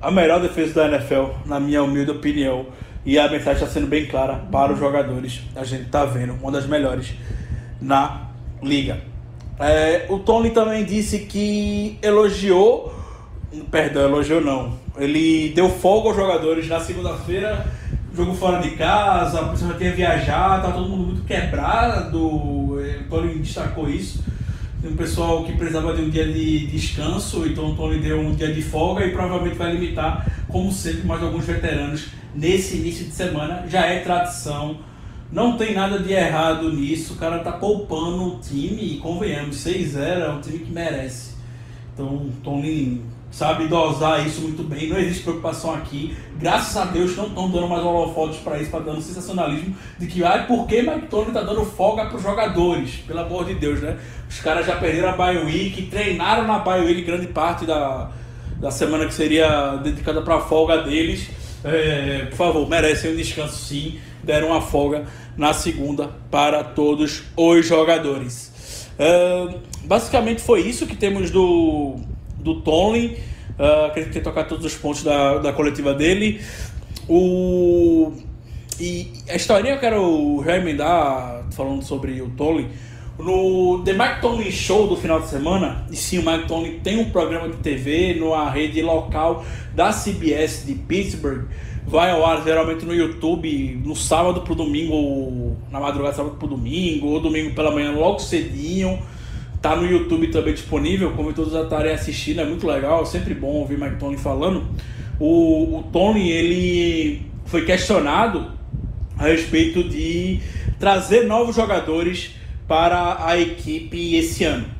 a 0.00 0.10
melhor 0.10 0.40
defesa 0.40 0.74
da 0.74 0.88
NFL, 0.88 1.30
na 1.46 1.58
minha 1.58 1.82
humilde 1.82 2.10
opinião. 2.10 2.66
E 3.04 3.18
a 3.18 3.28
mensagem 3.28 3.62
está 3.62 3.66
sendo 3.66 3.86
bem 3.86 4.06
clara 4.06 4.34
para 4.50 4.72
os 4.72 4.78
jogadores. 4.78 5.40
A 5.54 5.64
gente 5.64 5.84
está 5.84 6.04
vendo 6.04 6.34
uma 6.34 6.50
das 6.50 6.66
melhores 6.66 7.14
na 7.80 8.30
liga. 8.62 9.00
É, 9.58 10.06
o 10.08 10.18
Tony 10.18 10.50
também 10.50 10.84
disse 10.84 11.20
que 11.20 11.98
elogiou, 12.02 12.92
perdão, 13.70 14.02
elogiou 14.02 14.40
não. 14.40 14.85
Ele 14.98 15.52
deu 15.54 15.68
folga 15.68 16.08
aos 16.08 16.16
jogadores 16.16 16.68
na 16.68 16.80
segunda-feira, 16.80 17.66
jogo 18.14 18.34
fora 18.34 18.60
de 18.60 18.70
casa, 18.70 19.40
a 19.40 19.48
pessoa 19.48 19.72
já 19.72 19.78
tinha 19.78 19.92
viajado, 19.92 20.66
tá 20.66 20.72
todo 20.72 20.88
mundo 20.88 21.06
muito 21.08 21.24
quebrado. 21.24 22.18
O 22.18 22.78
Tony 23.10 23.38
destacou 23.38 23.88
isso. 23.88 24.24
Tem 24.80 24.90
um 24.90 24.96
pessoal 24.96 25.44
que 25.44 25.52
precisava 25.52 25.94
de 25.94 26.02
um 26.02 26.10
dia 26.10 26.26
de 26.30 26.66
descanso, 26.66 27.46
então 27.46 27.72
o 27.72 27.74
Tony 27.74 27.98
deu 27.98 28.20
um 28.20 28.34
dia 28.34 28.52
de 28.52 28.62
folga 28.62 29.04
e 29.04 29.10
provavelmente 29.10 29.56
vai 29.56 29.72
limitar, 29.72 30.26
como 30.48 30.70
sempre, 30.70 31.06
mais 31.06 31.22
alguns 31.22 31.44
veteranos 31.44 32.08
nesse 32.34 32.76
início 32.76 33.04
de 33.04 33.12
semana. 33.12 33.64
Já 33.68 33.86
é 33.86 34.00
tradição 34.00 34.78
não 35.30 35.56
tem 35.56 35.74
nada 35.74 35.98
de 35.98 36.12
errado 36.12 36.72
nisso. 36.72 37.14
O 37.14 37.16
cara 37.16 37.40
tá 37.40 37.52
poupando 37.52 38.36
o 38.36 38.38
time 38.38 38.94
e 38.94 38.98
convenhamos, 38.98 39.56
6-0 39.56 39.98
é 39.98 40.28
um 40.30 40.40
time 40.40 40.60
que 40.60 40.72
merece. 40.72 41.34
Então, 41.92 42.30
Tony 42.42 43.02
sabe 43.30 43.68
dosar 43.68 44.26
isso 44.26 44.40
muito 44.40 44.62
bem. 44.62 44.88
Não 44.88 44.98
existe 44.98 45.22
preocupação 45.22 45.74
aqui. 45.74 46.16
Graças 46.38 46.76
a 46.76 46.84
Deus 46.84 47.16
não 47.16 47.26
estão 47.26 47.50
dando 47.50 47.68
mais 47.68 47.82
holofotes 47.82 48.38
para 48.38 48.58
isso, 48.58 48.70
para 48.70 48.80
dando 48.80 49.00
sensacionalismo 49.00 49.74
de 49.98 50.06
que, 50.06 50.24
ai, 50.24 50.46
por 50.46 50.66
que 50.66 50.82
Mike 50.82 51.06
Tony 51.08 51.32
tá 51.32 51.42
dando 51.42 51.64
folga 51.64 52.06
para 52.06 52.16
os 52.16 52.22
jogadores? 52.22 52.96
Pelo 53.06 53.20
amor 53.20 53.44
de 53.44 53.54
Deus, 53.54 53.80
né? 53.80 53.98
Os 54.28 54.40
caras 54.40 54.66
já 54.66 54.76
perderam 54.76 55.10
a 55.10 55.12
bye 55.12 55.38
week, 55.44 55.82
treinaram 55.86 56.46
na 56.46 56.58
bye 56.58 56.80
week 56.80 57.02
grande 57.02 57.26
parte 57.26 57.64
da, 57.64 58.10
da 58.58 58.70
semana 58.70 59.06
que 59.06 59.14
seria 59.14 59.76
dedicada 59.76 60.22
para 60.22 60.36
a 60.36 60.40
folga 60.40 60.82
deles. 60.82 61.28
É, 61.64 62.26
por 62.30 62.36
favor, 62.36 62.68
merecem 62.68 63.12
um 63.12 63.16
descanso 63.16 63.56
sim 63.56 63.98
deram 64.26 64.48
uma 64.48 64.60
folga 64.60 65.04
na 65.36 65.52
segunda 65.54 66.10
para 66.30 66.64
todos 66.64 67.22
os 67.36 67.66
jogadores. 67.66 68.52
Basicamente 69.84 70.42
foi 70.42 70.62
isso 70.62 70.86
que 70.86 70.96
temos 70.96 71.30
do, 71.30 71.96
do 72.46 72.60
Tony. 72.62 73.18
Uh, 73.58 73.86
acredito 73.86 74.12
que 74.12 74.20
tocar 74.20 74.44
todos 74.44 74.64
os 74.64 74.74
pontos 74.74 75.02
da, 75.02 75.38
da 75.38 75.52
coletiva 75.52 75.92
dele. 75.92 76.40
O, 77.08 78.12
e 78.80 79.12
a 79.28 79.36
historinha 79.36 79.74
eu 79.74 79.80
quero 79.80 80.44
já 80.76 81.42
falando 81.52 81.82
sobre 81.82 82.22
o 82.22 82.30
Tony. 82.30 82.68
No 83.18 83.82
The 83.82 83.94
Mike 83.94 84.20
Tony 84.20 84.52
Show 84.52 84.86
do 84.88 84.96
final 84.96 85.20
de 85.20 85.28
semana, 85.28 85.86
e 85.90 85.96
sim, 85.96 86.18
o 86.18 86.30
Mike 86.30 86.46
Tony 86.46 86.80
tem 86.84 86.98
um 86.98 87.10
programa 87.10 87.48
de 87.48 87.56
TV 87.56 88.14
numa 88.14 88.50
rede 88.50 88.82
local 88.82 89.44
da 89.74 89.90
CBS 89.90 90.66
de 90.66 90.74
Pittsburgh 90.74 91.46
vai 91.86 92.10
ao 92.10 92.26
ar 92.26 92.42
geralmente 92.42 92.84
no 92.84 92.92
YouTube 92.92 93.80
no 93.84 93.94
sábado 93.94 94.42
pro 94.42 94.54
domingo, 94.54 95.56
na 95.70 95.78
madrugada 95.78 96.16
sábado 96.16 96.36
pro 96.36 96.48
domingo, 96.48 97.06
ou 97.06 97.20
domingo 97.20 97.54
pela 97.54 97.70
manhã 97.70 97.92
logo 97.92 98.18
cedinho. 98.18 98.98
Tá 99.66 99.74
no 99.74 99.84
YouTube 99.84 100.28
também 100.28 100.54
disponível, 100.54 101.10
como 101.14 101.32
todos 101.32 101.52
estarem 101.52 101.90
assistindo, 101.90 102.40
é 102.40 102.44
muito 102.44 102.64
legal, 102.64 103.02
é 103.02 103.04
sempre 103.04 103.34
bom 103.34 103.48
ouvir 103.48 103.76
Mike 103.76 103.96
Tony 103.96 104.16
falando. 104.16 104.64
O, 105.18 105.78
o 105.78 105.82
Tony, 105.92 106.30
ele 106.30 107.22
foi 107.46 107.64
questionado 107.64 108.52
a 109.18 109.24
respeito 109.24 109.82
de 109.82 110.38
trazer 110.78 111.24
novos 111.24 111.56
jogadores 111.56 112.36
para 112.68 113.26
a 113.26 113.36
equipe 113.36 114.14
esse 114.14 114.44
ano 114.44 114.76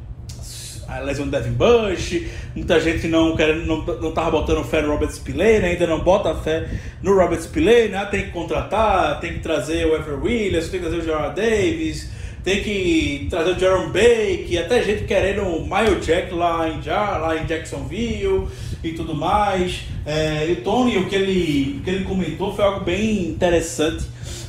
a 0.88 1.00
lesão 1.00 1.24
do 1.24 1.32
Devin 1.32 1.50
Bush, 1.50 2.22
muita 2.54 2.78
gente 2.78 3.08
não, 3.08 3.34
quer, 3.34 3.56
não, 3.56 3.84
não 3.84 4.12
tava 4.12 4.30
botando 4.30 4.62
fé 4.64 4.82
no 4.82 4.92
Robert 4.92 5.10
Spillane, 5.10 5.58
né? 5.58 5.68
ainda 5.70 5.84
não 5.84 5.98
bota 5.98 6.32
fé 6.36 6.68
no 7.02 7.12
Robert 7.12 7.42
Spillane, 7.42 7.88
né? 7.88 8.04
tem 8.04 8.26
que 8.26 8.30
contratar, 8.30 9.18
tem 9.18 9.32
que 9.32 9.40
trazer 9.40 9.84
o 9.84 9.96
Ever 9.96 10.22
Williams, 10.22 10.68
tem 10.68 10.78
que 10.78 10.86
trazer 10.86 11.02
o 11.02 11.04
Gerard 11.04 11.34
Davis, 11.34 12.08
tem 12.46 12.62
que 12.62 13.26
trazer 13.28 13.56
o 13.56 13.58
Jerome 13.58 13.92
Bake, 13.92 14.56
até 14.56 14.80
gente 14.80 15.02
querendo 15.02 15.42
o 15.42 15.62
Miles 15.62 16.06
Jack 16.06 16.32
lá 16.32 16.68
em, 16.68 16.80
lá 16.86 17.36
em 17.36 17.44
Jacksonville 17.44 18.46
e 18.84 18.92
tudo 18.92 19.16
mais. 19.16 19.80
É, 20.06 20.46
e 20.48 20.52
o 20.52 20.56
Tony, 20.62 20.96
o 20.96 21.08
que 21.08 21.16
ele, 21.16 21.78
o 21.80 21.82
que 21.82 21.90
ele 21.90 22.04
comentou 22.04 22.54
foi 22.54 22.64
algo 22.64 22.84
bem 22.84 23.30
interessante 23.30 24.04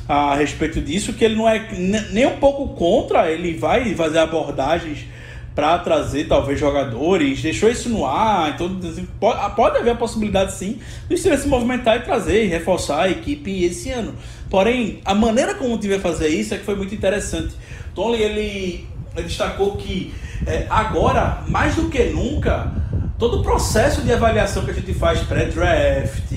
a 0.08 0.36
respeito 0.36 0.80
disso, 0.80 1.12
que 1.14 1.26
ele 1.26 1.36
não 1.36 1.50
é 1.50 1.70
nem 2.12 2.28
um 2.28 2.38
pouco 2.38 2.68
contra, 2.76 3.32
ele 3.32 3.58
vai 3.58 3.96
fazer 3.96 4.20
abordagens 4.20 5.00
para 5.56 5.80
trazer 5.80 6.28
talvez 6.28 6.60
jogadores, 6.60 7.42
deixou 7.42 7.68
isso 7.68 7.90
no 7.90 8.06
ar, 8.06 8.54
então 8.54 8.78
assim, 8.88 9.08
pode, 9.20 9.76
haver 9.76 9.90
a 9.90 9.96
possibilidade 9.96 10.54
sim 10.54 10.78
de 11.10 11.18
se 11.18 11.48
movimentar 11.48 11.98
e 11.98 12.02
trazer 12.02 12.46
e 12.46 12.48
reforçar 12.48 13.02
a 13.02 13.10
equipe 13.10 13.64
esse 13.64 13.90
ano. 13.90 14.14
Porém, 14.52 15.02
a 15.04 15.16
maneira 15.16 15.56
como 15.56 15.76
tiver 15.80 16.00
fazer 16.00 16.28
isso 16.28 16.54
é 16.54 16.60
que 16.60 16.64
foi 16.64 16.76
muito 16.76 16.94
interessante. 16.94 17.56
Tony 17.98 18.22
ele, 18.22 18.88
destacou 19.16 19.76
que 19.76 20.14
é, 20.46 20.68
agora, 20.70 21.42
mais 21.48 21.74
do 21.74 21.90
que 21.90 22.04
nunca, 22.12 22.72
todo 23.18 23.40
o 23.40 23.44
processo 23.44 24.04
de 24.04 24.14
avaliação 24.14 24.64
que 24.64 24.70
a 24.70 24.74
gente 24.76 24.94
faz 24.94 25.22
pré-draft, 25.22 26.32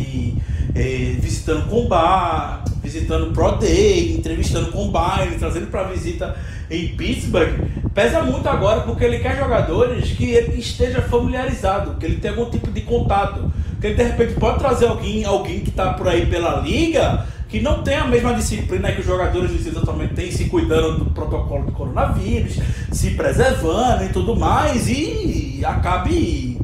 é, 0.75 1.17
visitando 1.21 1.69
combat, 1.69 2.63
visitando 2.83 3.35
Pro 3.35 3.57
Day, 3.57 4.15
entrevistando 4.15 4.73
Combine, 4.73 5.37
trazendo 5.39 5.67
para 5.67 5.83
visita 5.83 6.35
em 6.71 6.97
Pittsburgh, 6.97 7.53
pesa 7.93 8.23
muito 8.23 8.49
agora 8.49 8.81
porque 8.81 9.05
ele 9.05 9.19
quer 9.19 9.37
jogadores 9.37 10.13
que 10.13 10.31
ele 10.31 10.59
esteja 10.59 11.03
familiarizado, 11.03 11.97
que 11.97 12.07
ele 12.07 12.17
tenha 12.17 12.33
algum 12.33 12.49
tipo 12.49 12.71
de 12.71 12.81
contato. 12.81 13.53
Que 13.79 13.89
ele 13.89 13.97
de 13.97 14.03
repente 14.03 14.35
pode 14.35 14.59
trazer 14.59 14.87
alguém, 14.87 15.27
alguém 15.27 15.61
que 15.61 15.71
está 15.71 15.93
por 15.93 16.09
aí 16.09 16.25
pela 16.25 16.61
liga 16.61 17.27
que 17.51 17.61
não 17.61 17.83
tem 17.83 17.97
a 17.97 18.07
mesma 18.07 18.33
disciplina 18.33 18.93
que 18.93 19.01
os 19.01 19.07
jogadores 19.07 19.51
do 19.51 19.79
atualmente 19.81 20.15
têm, 20.15 20.31
se 20.31 20.45
cuidando 20.45 21.05
do 21.05 21.11
protocolo 21.11 21.67
do 21.67 21.73
coronavírus, 21.73 22.59
se 22.93 23.11
preservando 23.11 24.05
e 24.05 24.09
tudo 24.11 24.37
mais, 24.37 24.89
e 24.89 25.61
acabe 25.65 26.59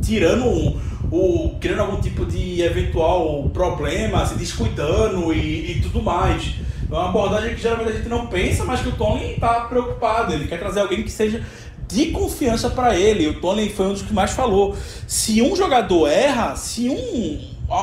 tirando 0.00 0.46
um, 0.46 0.80
o, 1.10 1.56
criando 1.60 1.80
algum 1.80 2.00
tipo 2.00 2.24
de 2.24 2.62
eventual 2.62 3.50
problema, 3.52 4.24
se 4.24 4.36
descuidando 4.36 5.32
e, 5.32 5.72
e 5.72 5.80
tudo 5.82 6.00
mais. 6.00 6.54
É 6.88 6.94
uma 6.94 7.08
abordagem 7.08 7.54
que 7.54 7.60
geralmente 7.60 7.90
a 7.90 7.92
gente 7.94 8.08
não 8.08 8.26
pensa, 8.26 8.64
mas 8.64 8.80
que 8.80 8.88
o 8.88 8.92
Tony 8.92 9.32
está 9.32 9.62
preocupado. 9.62 10.32
Ele 10.32 10.46
quer 10.46 10.58
trazer 10.58 10.80
alguém 10.80 11.02
que 11.02 11.10
seja 11.10 11.42
de 11.88 12.06
confiança 12.06 12.70
para 12.70 12.96
ele. 12.96 13.26
O 13.26 13.40
Tony 13.40 13.68
foi 13.70 13.86
um 13.86 13.92
dos 13.94 14.02
que 14.02 14.12
mais 14.12 14.32
falou. 14.32 14.76
Se 15.06 15.42
um 15.42 15.56
jogador 15.56 16.06
erra, 16.08 16.54
se 16.54 16.88
um, 16.88 17.40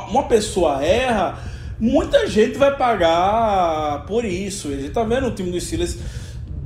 uma 0.10 0.24
pessoa 0.24 0.84
erra, 0.84 1.49
muita 1.80 2.28
gente 2.28 2.58
vai 2.58 2.76
pagar 2.76 4.06
por 4.06 4.26
isso. 4.26 4.68
A 4.68 4.76
gente 4.76 4.90
tá 4.90 5.04
vendo 5.04 5.28
o 5.28 5.32
time 5.32 5.52
dos 5.52 5.64
Steelers 5.64 5.98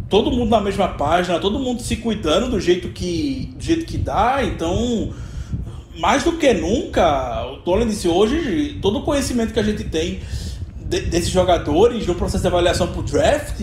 todo 0.10 0.32
mundo 0.32 0.50
na 0.50 0.62
mesma 0.62 0.90
página, 0.90 1.40
todo 1.40 1.58
mundo 1.58 1.82
se 1.82 1.96
cuidando 1.96 2.50
do 2.50 2.60
jeito 2.60 2.90
que, 2.90 3.54
do 3.58 3.64
jeito 3.64 3.86
que 3.86 3.98
dá. 3.98 4.44
Então, 4.44 5.12
mais 5.98 6.24
do 6.24 6.34
que 6.34 6.54
nunca, 6.54 7.46
o 7.48 7.58
Tony 7.58 7.86
disse 7.86 8.08
hoje, 8.08 8.78
todo 8.82 9.00
o 9.00 9.04
conhecimento 9.04 9.54
que 9.54 9.60
a 9.60 9.64
gente 9.64 9.84
tem 9.86 10.20
de, 10.78 11.02
desses 11.02 11.30
jogadores 11.30 12.06
no 12.06 12.16
processo 12.16 12.42
de 12.42 12.48
avaliação 12.48 12.88
para 12.88 13.00
o 13.00 13.04
draft 13.04 13.62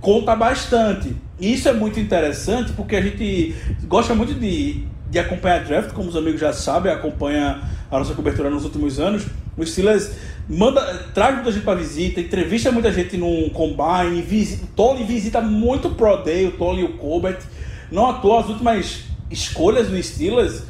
conta 0.00 0.34
bastante. 0.34 1.14
E 1.38 1.52
isso 1.52 1.68
é 1.68 1.72
muito 1.72 2.00
interessante 2.00 2.72
porque 2.72 2.96
a 2.96 3.02
gente 3.02 3.54
gosta 3.84 4.14
muito 4.14 4.34
de, 4.34 4.84
de 5.10 5.18
acompanhar 5.18 5.64
draft, 5.64 5.92
como 5.92 6.08
os 6.08 6.16
amigos 6.16 6.40
já 6.40 6.52
sabem, 6.52 6.92
acompanha 6.92 7.60
a 7.90 7.98
nossa 7.98 8.14
cobertura 8.14 8.48
nos 8.48 8.64
últimos 8.64 8.98
anos. 8.98 9.26
O 9.56 9.66
Steelers 9.66 10.12
manda, 10.50 10.82
traz 11.14 11.36
muita 11.36 11.52
gente 11.52 11.64
para 11.64 11.78
visita, 11.78 12.20
entrevista 12.20 12.72
muita 12.72 12.92
gente 12.92 13.16
no 13.16 13.48
combine, 13.50 14.20
visita, 14.20 14.66
visita 15.06 15.40
muito 15.40 15.88
o 15.88 15.94
Pro 15.94 16.16
Day, 16.24 16.46
o 16.46 16.52
Tony 16.52 16.80
e 16.80 16.84
o 16.84 16.94
Colbert. 16.94 17.38
Não 17.90 18.10
à 18.10 18.14
toa, 18.14 18.40
as 18.40 18.48
últimas 18.48 19.04
escolhas 19.30 19.88
no 19.88 20.02
Steelers, 20.02 20.62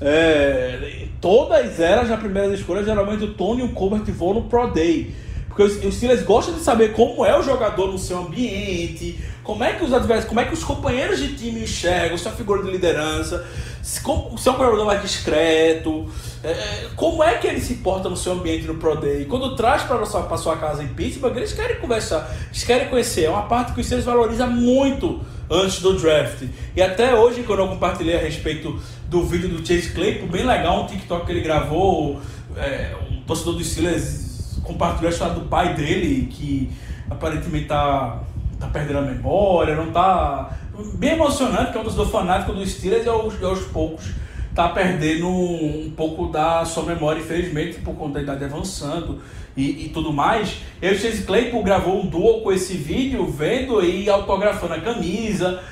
é, 0.00 1.06
todas 1.20 1.78
elas, 1.78 2.08
na 2.08 2.16
primeira 2.16 2.52
escolha, 2.52 2.84
geralmente 2.84 3.24
o 3.24 3.34
Tony 3.34 3.60
e 3.60 3.64
o 3.64 3.68
Colbert 3.70 4.04
vão 4.06 4.34
no 4.34 4.42
Pro 4.42 4.66
Day. 4.68 5.14
Porque 5.58 5.88
os 5.88 5.96
Steelers 5.96 6.22
gostam 6.22 6.54
de 6.54 6.60
saber 6.60 6.92
como 6.92 7.26
é 7.26 7.36
o 7.36 7.42
jogador 7.42 7.88
no 7.88 7.98
seu 7.98 8.18
ambiente, 8.18 9.18
como 9.42 9.64
é 9.64 9.72
que 9.72 9.84
os 9.84 9.92
adversários, 9.92 10.26
como 10.26 10.38
é 10.38 10.44
que 10.44 10.54
os 10.54 10.62
companheiros 10.62 11.18
de 11.18 11.36
time 11.36 11.64
enxergam, 11.64 12.16
sua 12.16 12.30
figura 12.30 12.62
de 12.62 12.70
liderança, 12.70 13.44
se, 13.82 14.00
como, 14.00 14.38
se 14.38 14.48
é 14.48 14.52
um 14.52 14.56
jogador 14.56 14.84
mais 14.84 15.02
discreto, 15.02 16.08
é, 16.44 16.86
como 16.94 17.24
é 17.24 17.38
que 17.38 17.48
ele 17.48 17.60
se 17.60 17.74
porta 17.74 18.08
no 18.08 18.16
seu 18.16 18.34
ambiente 18.34 18.68
no 18.68 18.76
Pro 18.76 18.94
Day. 19.00 19.24
Quando 19.24 19.56
traz 19.56 19.82
para 19.82 20.06
sua, 20.06 20.36
sua 20.36 20.56
casa 20.58 20.80
em 20.80 20.86
Pittsburgh, 20.86 21.36
eles 21.36 21.52
querem 21.52 21.80
conversar, 21.80 22.32
eles 22.46 22.62
querem 22.62 22.88
conhecer. 22.88 23.24
É 23.24 23.30
uma 23.30 23.48
parte 23.48 23.72
que 23.72 23.80
os 23.80 23.86
Steelers 23.86 24.06
valoriza 24.06 24.46
muito 24.46 25.20
antes 25.50 25.80
do 25.80 25.98
draft. 25.98 26.44
E 26.76 26.80
até 26.80 27.16
hoje, 27.16 27.42
quando 27.42 27.62
eu 27.62 27.68
compartilhei 27.68 28.14
a 28.14 28.20
respeito 28.20 28.80
do 29.08 29.24
vídeo 29.24 29.48
do 29.48 29.66
Chase 29.66 29.90
Claypool, 29.90 30.28
bem 30.28 30.46
legal, 30.46 30.84
um 30.84 30.86
TikTok 30.86 31.26
que 31.26 31.32
ele 31.32 31.40
gravou, 31.40 32.20
é, 32.56 32.94
um 33.10 33.22
torcedor 33.22 33.54
dos 33.54 33.66
Steelers 33.66 34.27
compartilhou 34.68 35.08
a 35.08 35.12
história 35.12 35.34
do 35.34 35.48
pai 35.48 35.74
dele, 35.74 36.28
que 36.30 36.70
aparentemente 37.10 37.66
tá, 37.66 38.20
tá 38.60 38.66
perdendo 38.68 38.98
a 38.98 39.02
memória, 39.02 39.74
não 39.74 39.90
tá. 39.90 40.56
Bem 40.94 41.14
emocionante, 41.14 41.72
que 41.72 41.78
é 41.78 41.80
um 41.80 41.84
dos 41.84 42.10
fanáticos 42.10 42.54
do 42.54 42.64
Steelers 42.64 43.04
e 43.04 43.08
aos, 43.08 43.42
aos 43.42 43.62
poucos 43.62 44.12
tá 44.58 44.68
perdendo 44.70 45.28
um 45.28 45.92
pouco 45.96 46.26
da 46.32 46.64
sua 46.64 46.82
memória, 46.82 47.20
infelizmente, 47.20 47.80
por 47.80 47.94
conta 47.94 48.14
da 48.14 48.22
idade 48.22 48.44
avançando 48.44 49.20
e, 49.56 49.86
e 49.86 49.88
tudo 49.90 50.12
mais. 50.12 50.56
E 50.82 50.90
o 50.90 50.98
Chase 50.98 51.22
Claypool 51.22 51.62
gravou 51.62 52.02
um 52.02 52.06
duo 52.06 52.40
com 52.40 52.52
esse 52.52 52.74
vídeo, 52.74 53.24
vendo 53.26 53.80
e 53.84 54.10
autografando 54.10 54.74
a 54.74 54.80
camisa, 54.80 55.62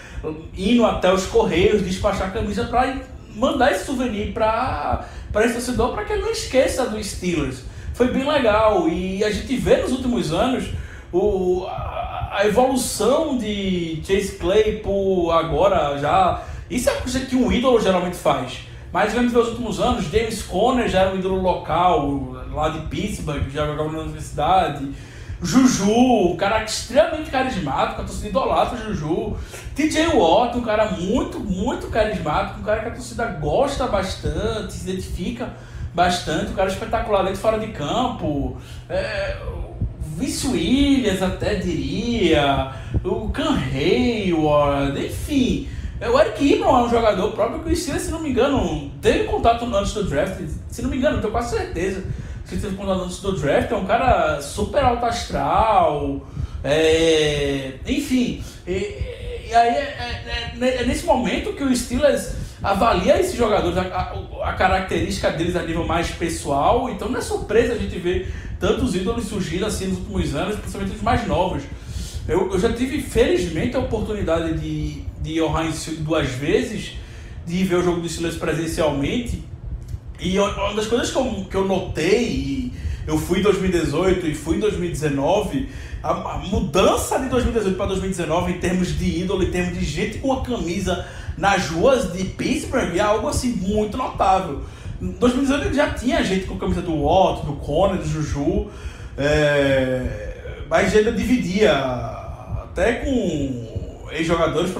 indo 0.57 0.85
até 0.85 1.13
os 1.13 1.27
correios, 1.27 1.83
despachar 1.83 2.29
a 2.29 2.31
camisa 2.31 2.65
para 2.67 2.99
mandar 3.35 3.73
esse 3.73 3.87
souvenir 3.87 4.33
para 4.33 5.05
esse 5.41 5.55
torcedor, 5.55 5.93
para 5.93 6.05
que 6.05 6.13
ele 6.13 6.23
não 6.23 6.31
esqueça 6.31 6.87
do 6.87 7.03
Steelers. 7.03 7.65
Foi 7.97 8.09
bem 8.09 8.29
legal 8.29 8.87
e 8.91 9.25
a 9.25 9.31
gente 9.31 9.57
vê 9.57 9.79
nos 9.79 9.91
últimos 9.91 10.31
anos 10.31 10.69
o, 11.11 11.65
a, 11.67 12.29
a 12.31 12.47
evolução 12.47 13.39
de 13.39 14.03
Chase 14.07 14.33
Claypool 14.33 15.33
agora 15.33 15.97
já. 15.97 16.43
Isso 16.69 16.91
é 16.91 16.93
coisa 16.93 17.21
que 17.21 17.35
um 17.35 17.51
ídolo 17.51 17.81
geralmente 17.81 18.19
faz. 18.19 18.67
Mas 18.93 19.15
vemos 19.15 19.33
nos 19.33 19.49
últimos 19.49 19.81
anos, 19.81 20.05
James 20.11 20.43
Conner 20.43 20.91
já 20.91 21.01
era 21.01 21.15
um 21.15 21.19
ídolo 21.19 21.41
local, 21.41 22.37
lá 22.53 22.69
de 22.69 22.81
Pittsburgh, 22.89 23.49
já 23.49 23.65
jogava 23.65 23.91
na 23.91 24.01
universidade. 24.01 24.93
Juju, 25.41 26.33
um 26.33 26.37
cara 26.37 26.65
extremamente 26.65 27.31
carismático, 27.31 28.03
a 28.03 28.05
torcida 28.05 28.29
idolatra 28.29 28.77
Juju. 28.77 29.39
TJ 29.75 30.09
Watt, 30.09 30.59
um 30.59 30.63
cara 30.63 30.91
muito, 30.91 31.41
muito 31.41 31.87
carismático, 31.87 32.61
um 32.61 32.63
cara 32.63 32.83
que 32.83 32.89
a 32.89 32.93
torcida 32.93 33.25
gosta 33.25 33.87
bastante, 33.87 34.75
se 34.75 34.91
identifica 34.91 35.55
bastante, 35.95 36.53
um 36.53 36.55
cara 36.55 36.69
espetacular 36.69 37.23
dentro 37.25 37.41
fora 37.41 37.59
de 37.59 37.69
campo. 37.69 38.57
É, 38.89 39.37
Vince 40.17 40.47
Williams 40.47 41.23
até 41.23 41.57
diria, 41.57 42.73
o 43.05 43.29
Can 43.29 43.57
Hayward, 43.57 45.05
enfim. 45.05 45.69
É, 46.01 46.09
o 46.09 46.19
Eric 46.21 46.45
Ibram 46.45 46.81
é 46.81 46.83
um 46.85 46.91
jogador 46.91 47.33
próprio 47.33 47.61
que 47.63 47.71
o 47.71 47.77
Steelers, 47.77 48.05
se 48.05 48.11
não 48.11 48.21
me 48.21 48.31
engano, 48.31 48.91
teve 49.01 49.25
contato 49.25 49.65
antes 49.65 49.93
do 49.93 50.05
draft, 50.05 50.41
se 50.69 50.83
não 50.83 50.91
me 50.91 50.97
engano, 50.97 51.21
tenho 51.21 51.33
quase 51.33 51.57
certeza 51.57 52.05
que 52.49 52.57
teve 52.57 52.77
contato 52.77 53.03
antes 53.03 53.21
do 53.21 53.33
draft, 53.33 53.71
é 53.71 53.75
um 53.75 53.87
cara 53.87 54.41
super 54.41 54.85
alto 54.85 55.05
astral, 55.05 56.27
é, 56.63 57.75
enfim. 57.87 58.43
E, 58.67 58.73
e 59.49 59.55
aí 59.55 59.69
é, 59.75 60.55
é, 60.61 60.81
é, 60.81 60.85
nesse 60.85 61.05
momento 61.05 61.53
que 61.53 61.65
o 61.65 61.75
Steelers 61.75 62.35
avalia 62.63 63.21
esses 63.21 63.37
jogadores, 63.37 63.77
a, 63.77 63.83
a, 63.83 64.51
a, 64.51 64.53
característica 64.55 65.31
deles 65.31 65.57
a 65.57 65.63
nível 65.63 65.87
mais 65.87 66.11
pessoal, 66.11 66.89
então 66.89 67.09
não 67.09 67.19
é 67.19 67.23
surpresa 67.23 67.75
a 67.75 67.79
gente 67.79 67.99
ver 67.99 68.33
tantos 68.59 68.95
ídolos 68.95 69.27
surgindo 69.27 69.67
assim 69.67 69.89
nos 69.89 69.99
últimos 69.99 70.35
anos, 70.35 70.57
principalmente 70.57 70.97
os 70.97 71.03
mais 71.03 71.27
novos. 71.27 71.63
Eu, 72.27 72.51
eu 72.53 72.59
já 72.59 72.73
tive, 72.73 73.01
felizmente, 73.03 73.77
a 73.77 73.81
oportunidade 73.81 74.59
de, 74.59 75.03
de 75.21 75.33
ir 75.33 75.41
ao 75.41 75.53
duas 75.99 76.29
vezes, 76.29 76.93
de 77.47 77.63
ver 77.63 77.77
o 77.77 77.83
jogo 77.83 78.01
do 78.01 78.09
Steelers 78.09 78.37
presencialmente, 78.37 79.45
e 80.19 80.39
uma 80.39 80.75
das 80.75 80.87
coisas 80.87 81.11
que 81.11 81.17
eu, 81.17 81.47
que 81.49 81.55
eu 81.57 81.67
notei, 81.67 82.73
eu 83.07 83.19
fui 83.19 83.41
em 83.41 83.43
2018 83.43 84.27
e 84.27 84.35
fui 84.35 84.57
em 84.57 84.61
2019, 84.61 85.69
a, 86.03 86.11
a 86.11 86.39
mudança 86.39 87.19
de 87.19 87.29
2018 87.29 87.77
para 87.77 87.87
2019 87.87 88.53
em 88.53 88.59
termos 88.59 88.99
de 88.99 89.21
ídolo, 89.21 89.43
em 89.43 89.51
termos 89.51 89.79
de 89.79 89.85
gente 89.85 90.19
com 90.19 90.33
a 90.33 90.43
camisa 90.43 91.07
nas 91.37 91.69
ruas 91.69 92.13
de 92.13 92.25
Pittsburgh 92.25 92.97
é 92.97 93.01
algo 93.01 93.29
assim 93.29 93.53
muito 93.53 93.97
notável. 93.97 94.63
Em 95.01 95.13
2018 95.13 95.75
já 95.75 95.91
tinha 95.91 96.25
gente 96.25 96.47
com 96.47 96.59
camisa 96.59 96.83
do 96.83 97.03
Watt, 97.03 97.45
do 97.45 97.53
Conner, 97.55 97.99
do 97.99 98.09
Juju, 98.09 98.69
é, 99.19 100.65
mas 100.69 100.97
ainda 100.97 101.13
dividia 101.13 101.73
até 102.63 102.95
com 102.95 104.09
ex-jogadores, 104.13 104.73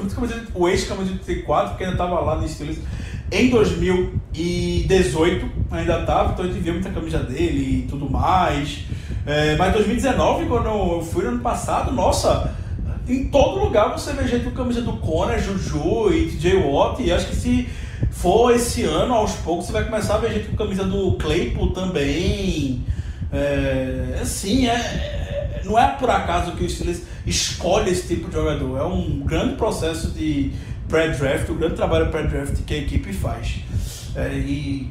o 0.55 0.69
ex-camisa 0.69 1.13
de 1.13 1.19
34, 1.19 1.77
que 1.77 1.85
ainda 1.85 1.95
estava 1.95 2.21
lá 2.21 2.37
no 2.37 2.49
Steelers 2.49 2.79
em 3.31 3.51
2018 3.51 5.51
ainda 5.71 6.01
estava, 6.01 6.33
então 6.33 6.45
a 6.45 6.49
gente 6.49 6.61
via 6.61 6.73
muita 6.73 6.91
camisa 6.91 7.19
dele 7.19 7.85
e 7.85 7.89
tudo 7.89 8.09
mais. 8.09 8.85
É, 9.27 9.57
mas 9.57 9.73
2019, 9.73 10.47
quando 10.47 10.67
eu 10.67 11.03
fui 11.03 11.25
no 11.25 11.31
ano 11.31 11.41
passado, 11.41 11.91
nossa, 11.91 12.55
em 13.09 13.29
todo 13.29 13.61
lugar 13.61 13.93
você 13.93 14.13
vê 14.13 14.27
gente 14.27 14.45
com 14.45 14.51
camisa 14.51 14.83
do 14.83 14.95
Conor, 14.95 15.39
Juju 15.39 16.13
e 16.13 16.27
DJ 16.27 16.57
Watt. 16.57 17.03
E 17.03 17.13
acho 17.13 17.29
que 17.29 17.37
se 17.37 17.69
for 18.11 18.55
esse 18.55 18.83
ano, 18.83 19.15
aos 19.15 19.33
poucos, 19.37 19.67
você 19.67 19.73
vai 19.73 19.85
começar 19.85 20.17
a 20.17 20.19
ver 20.19 20.33
gente 20.33 20.49
com 20.49 20.57
camisa 20.57 20.85
do 20.85 21.13
Claypool 21.13 21.73
também. 21.73 22.85
É, 23.33 24.19
assim, 24.21 24.67
é, 24.67 24.73
é, 24.75 25.63
não 25.65 25.79
é 25.79 25.87
por 25.89 26.11
acaso 26.11 26.53
que 26.53 26.65
o 26.65 26.69
Steelers 26.69 27.03
escolhe 27.27 27.91
esse 27.91 28.09
tipo 28.09 28.29
de 28.29 28.35
jogador. 28.35 28.79
É 28.79 28.85
um 28.85 29.21
grande 29.21 29.55
processo 29.55 30.11
de 30.11 30.53
pré-draft, 30.89 31.49
o 31.49 31.55
grande 31.55 31.75
trabalho 31.75 32.11
pré-draft 32.11 32.63
que 32.65 32.75
a 32.75 32.79
equipe 32.79 33.13
faz. 33.13 33.61
É, 34.17 34.35
e 34.35 34.91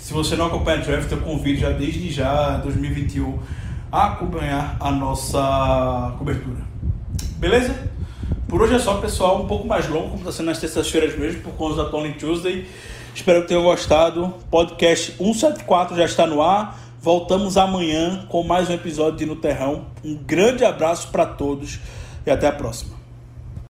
se 0.00 0.12
você 0.12 0.34
não 0.34 0.46
acompanha 0.46 0.80
o 0.80 0.84
draft, 0.84 1.10
eu 1.12 1.18
convido 1.18 1.60
já 1.60 1.70
desde 1.70 2.10
já, 2.10 2.56
2021, 2.58 3.38
a 3.90 4.06
acompanhar 4.06 4.76
a 4.80 4.90
nossa 4.90 6.14
cobertura. 6.18 6.71
Beleza? 7.42 7.74
Por 8.48 8.62
hoje 8.62 8.76
é 8.76 8.78
só, 8.78 8.98
pessoal. 8.98 9.42
Um 9.42 9.48
pouco 9.48 9.66
mais 9.66 9.88
longo, 9.88 10.10
como 10.10 10.18
está 10.20 10.30
sendo 10.30 10.46
nas 10.46 10.60
terças-feiras 10.60 11.18
mesmo, 11.18 11.42
por 11.42 11.52
conta 11.54 11.82
da 11.82 11.90
Tony 11.90 12.12
Tuesday. 12.12 12.68
Espero 13.12 13.42
que 13.42 13.48
tenham 13.48 13.64
gostado. 13.64 14.32
Podcast 14.48 15.16
174 15.16 15.96
já 15.96 16.04
está 16.04 16.24
no 16.24 16.40
ar. 16.40 16.78
Voltamos 17.00 17.56
amanhã 17.56 18.26
com 18.28 18.44
mais 18.44 18.70
um 18.70 18.74
episódio 18.74 19.18
de 19.18 19.26
No 19.26 19.34
Terrão. 19.34 19.86
Um 20.04 20.14
grande 20.14 20.64
abraço 20.64 21.08
para 21.08 21.26
todos 21.26 21.80
e 22.24 22.30
até 22.30 22.46
a 22.46 22.52
próxima. 22.52 23.01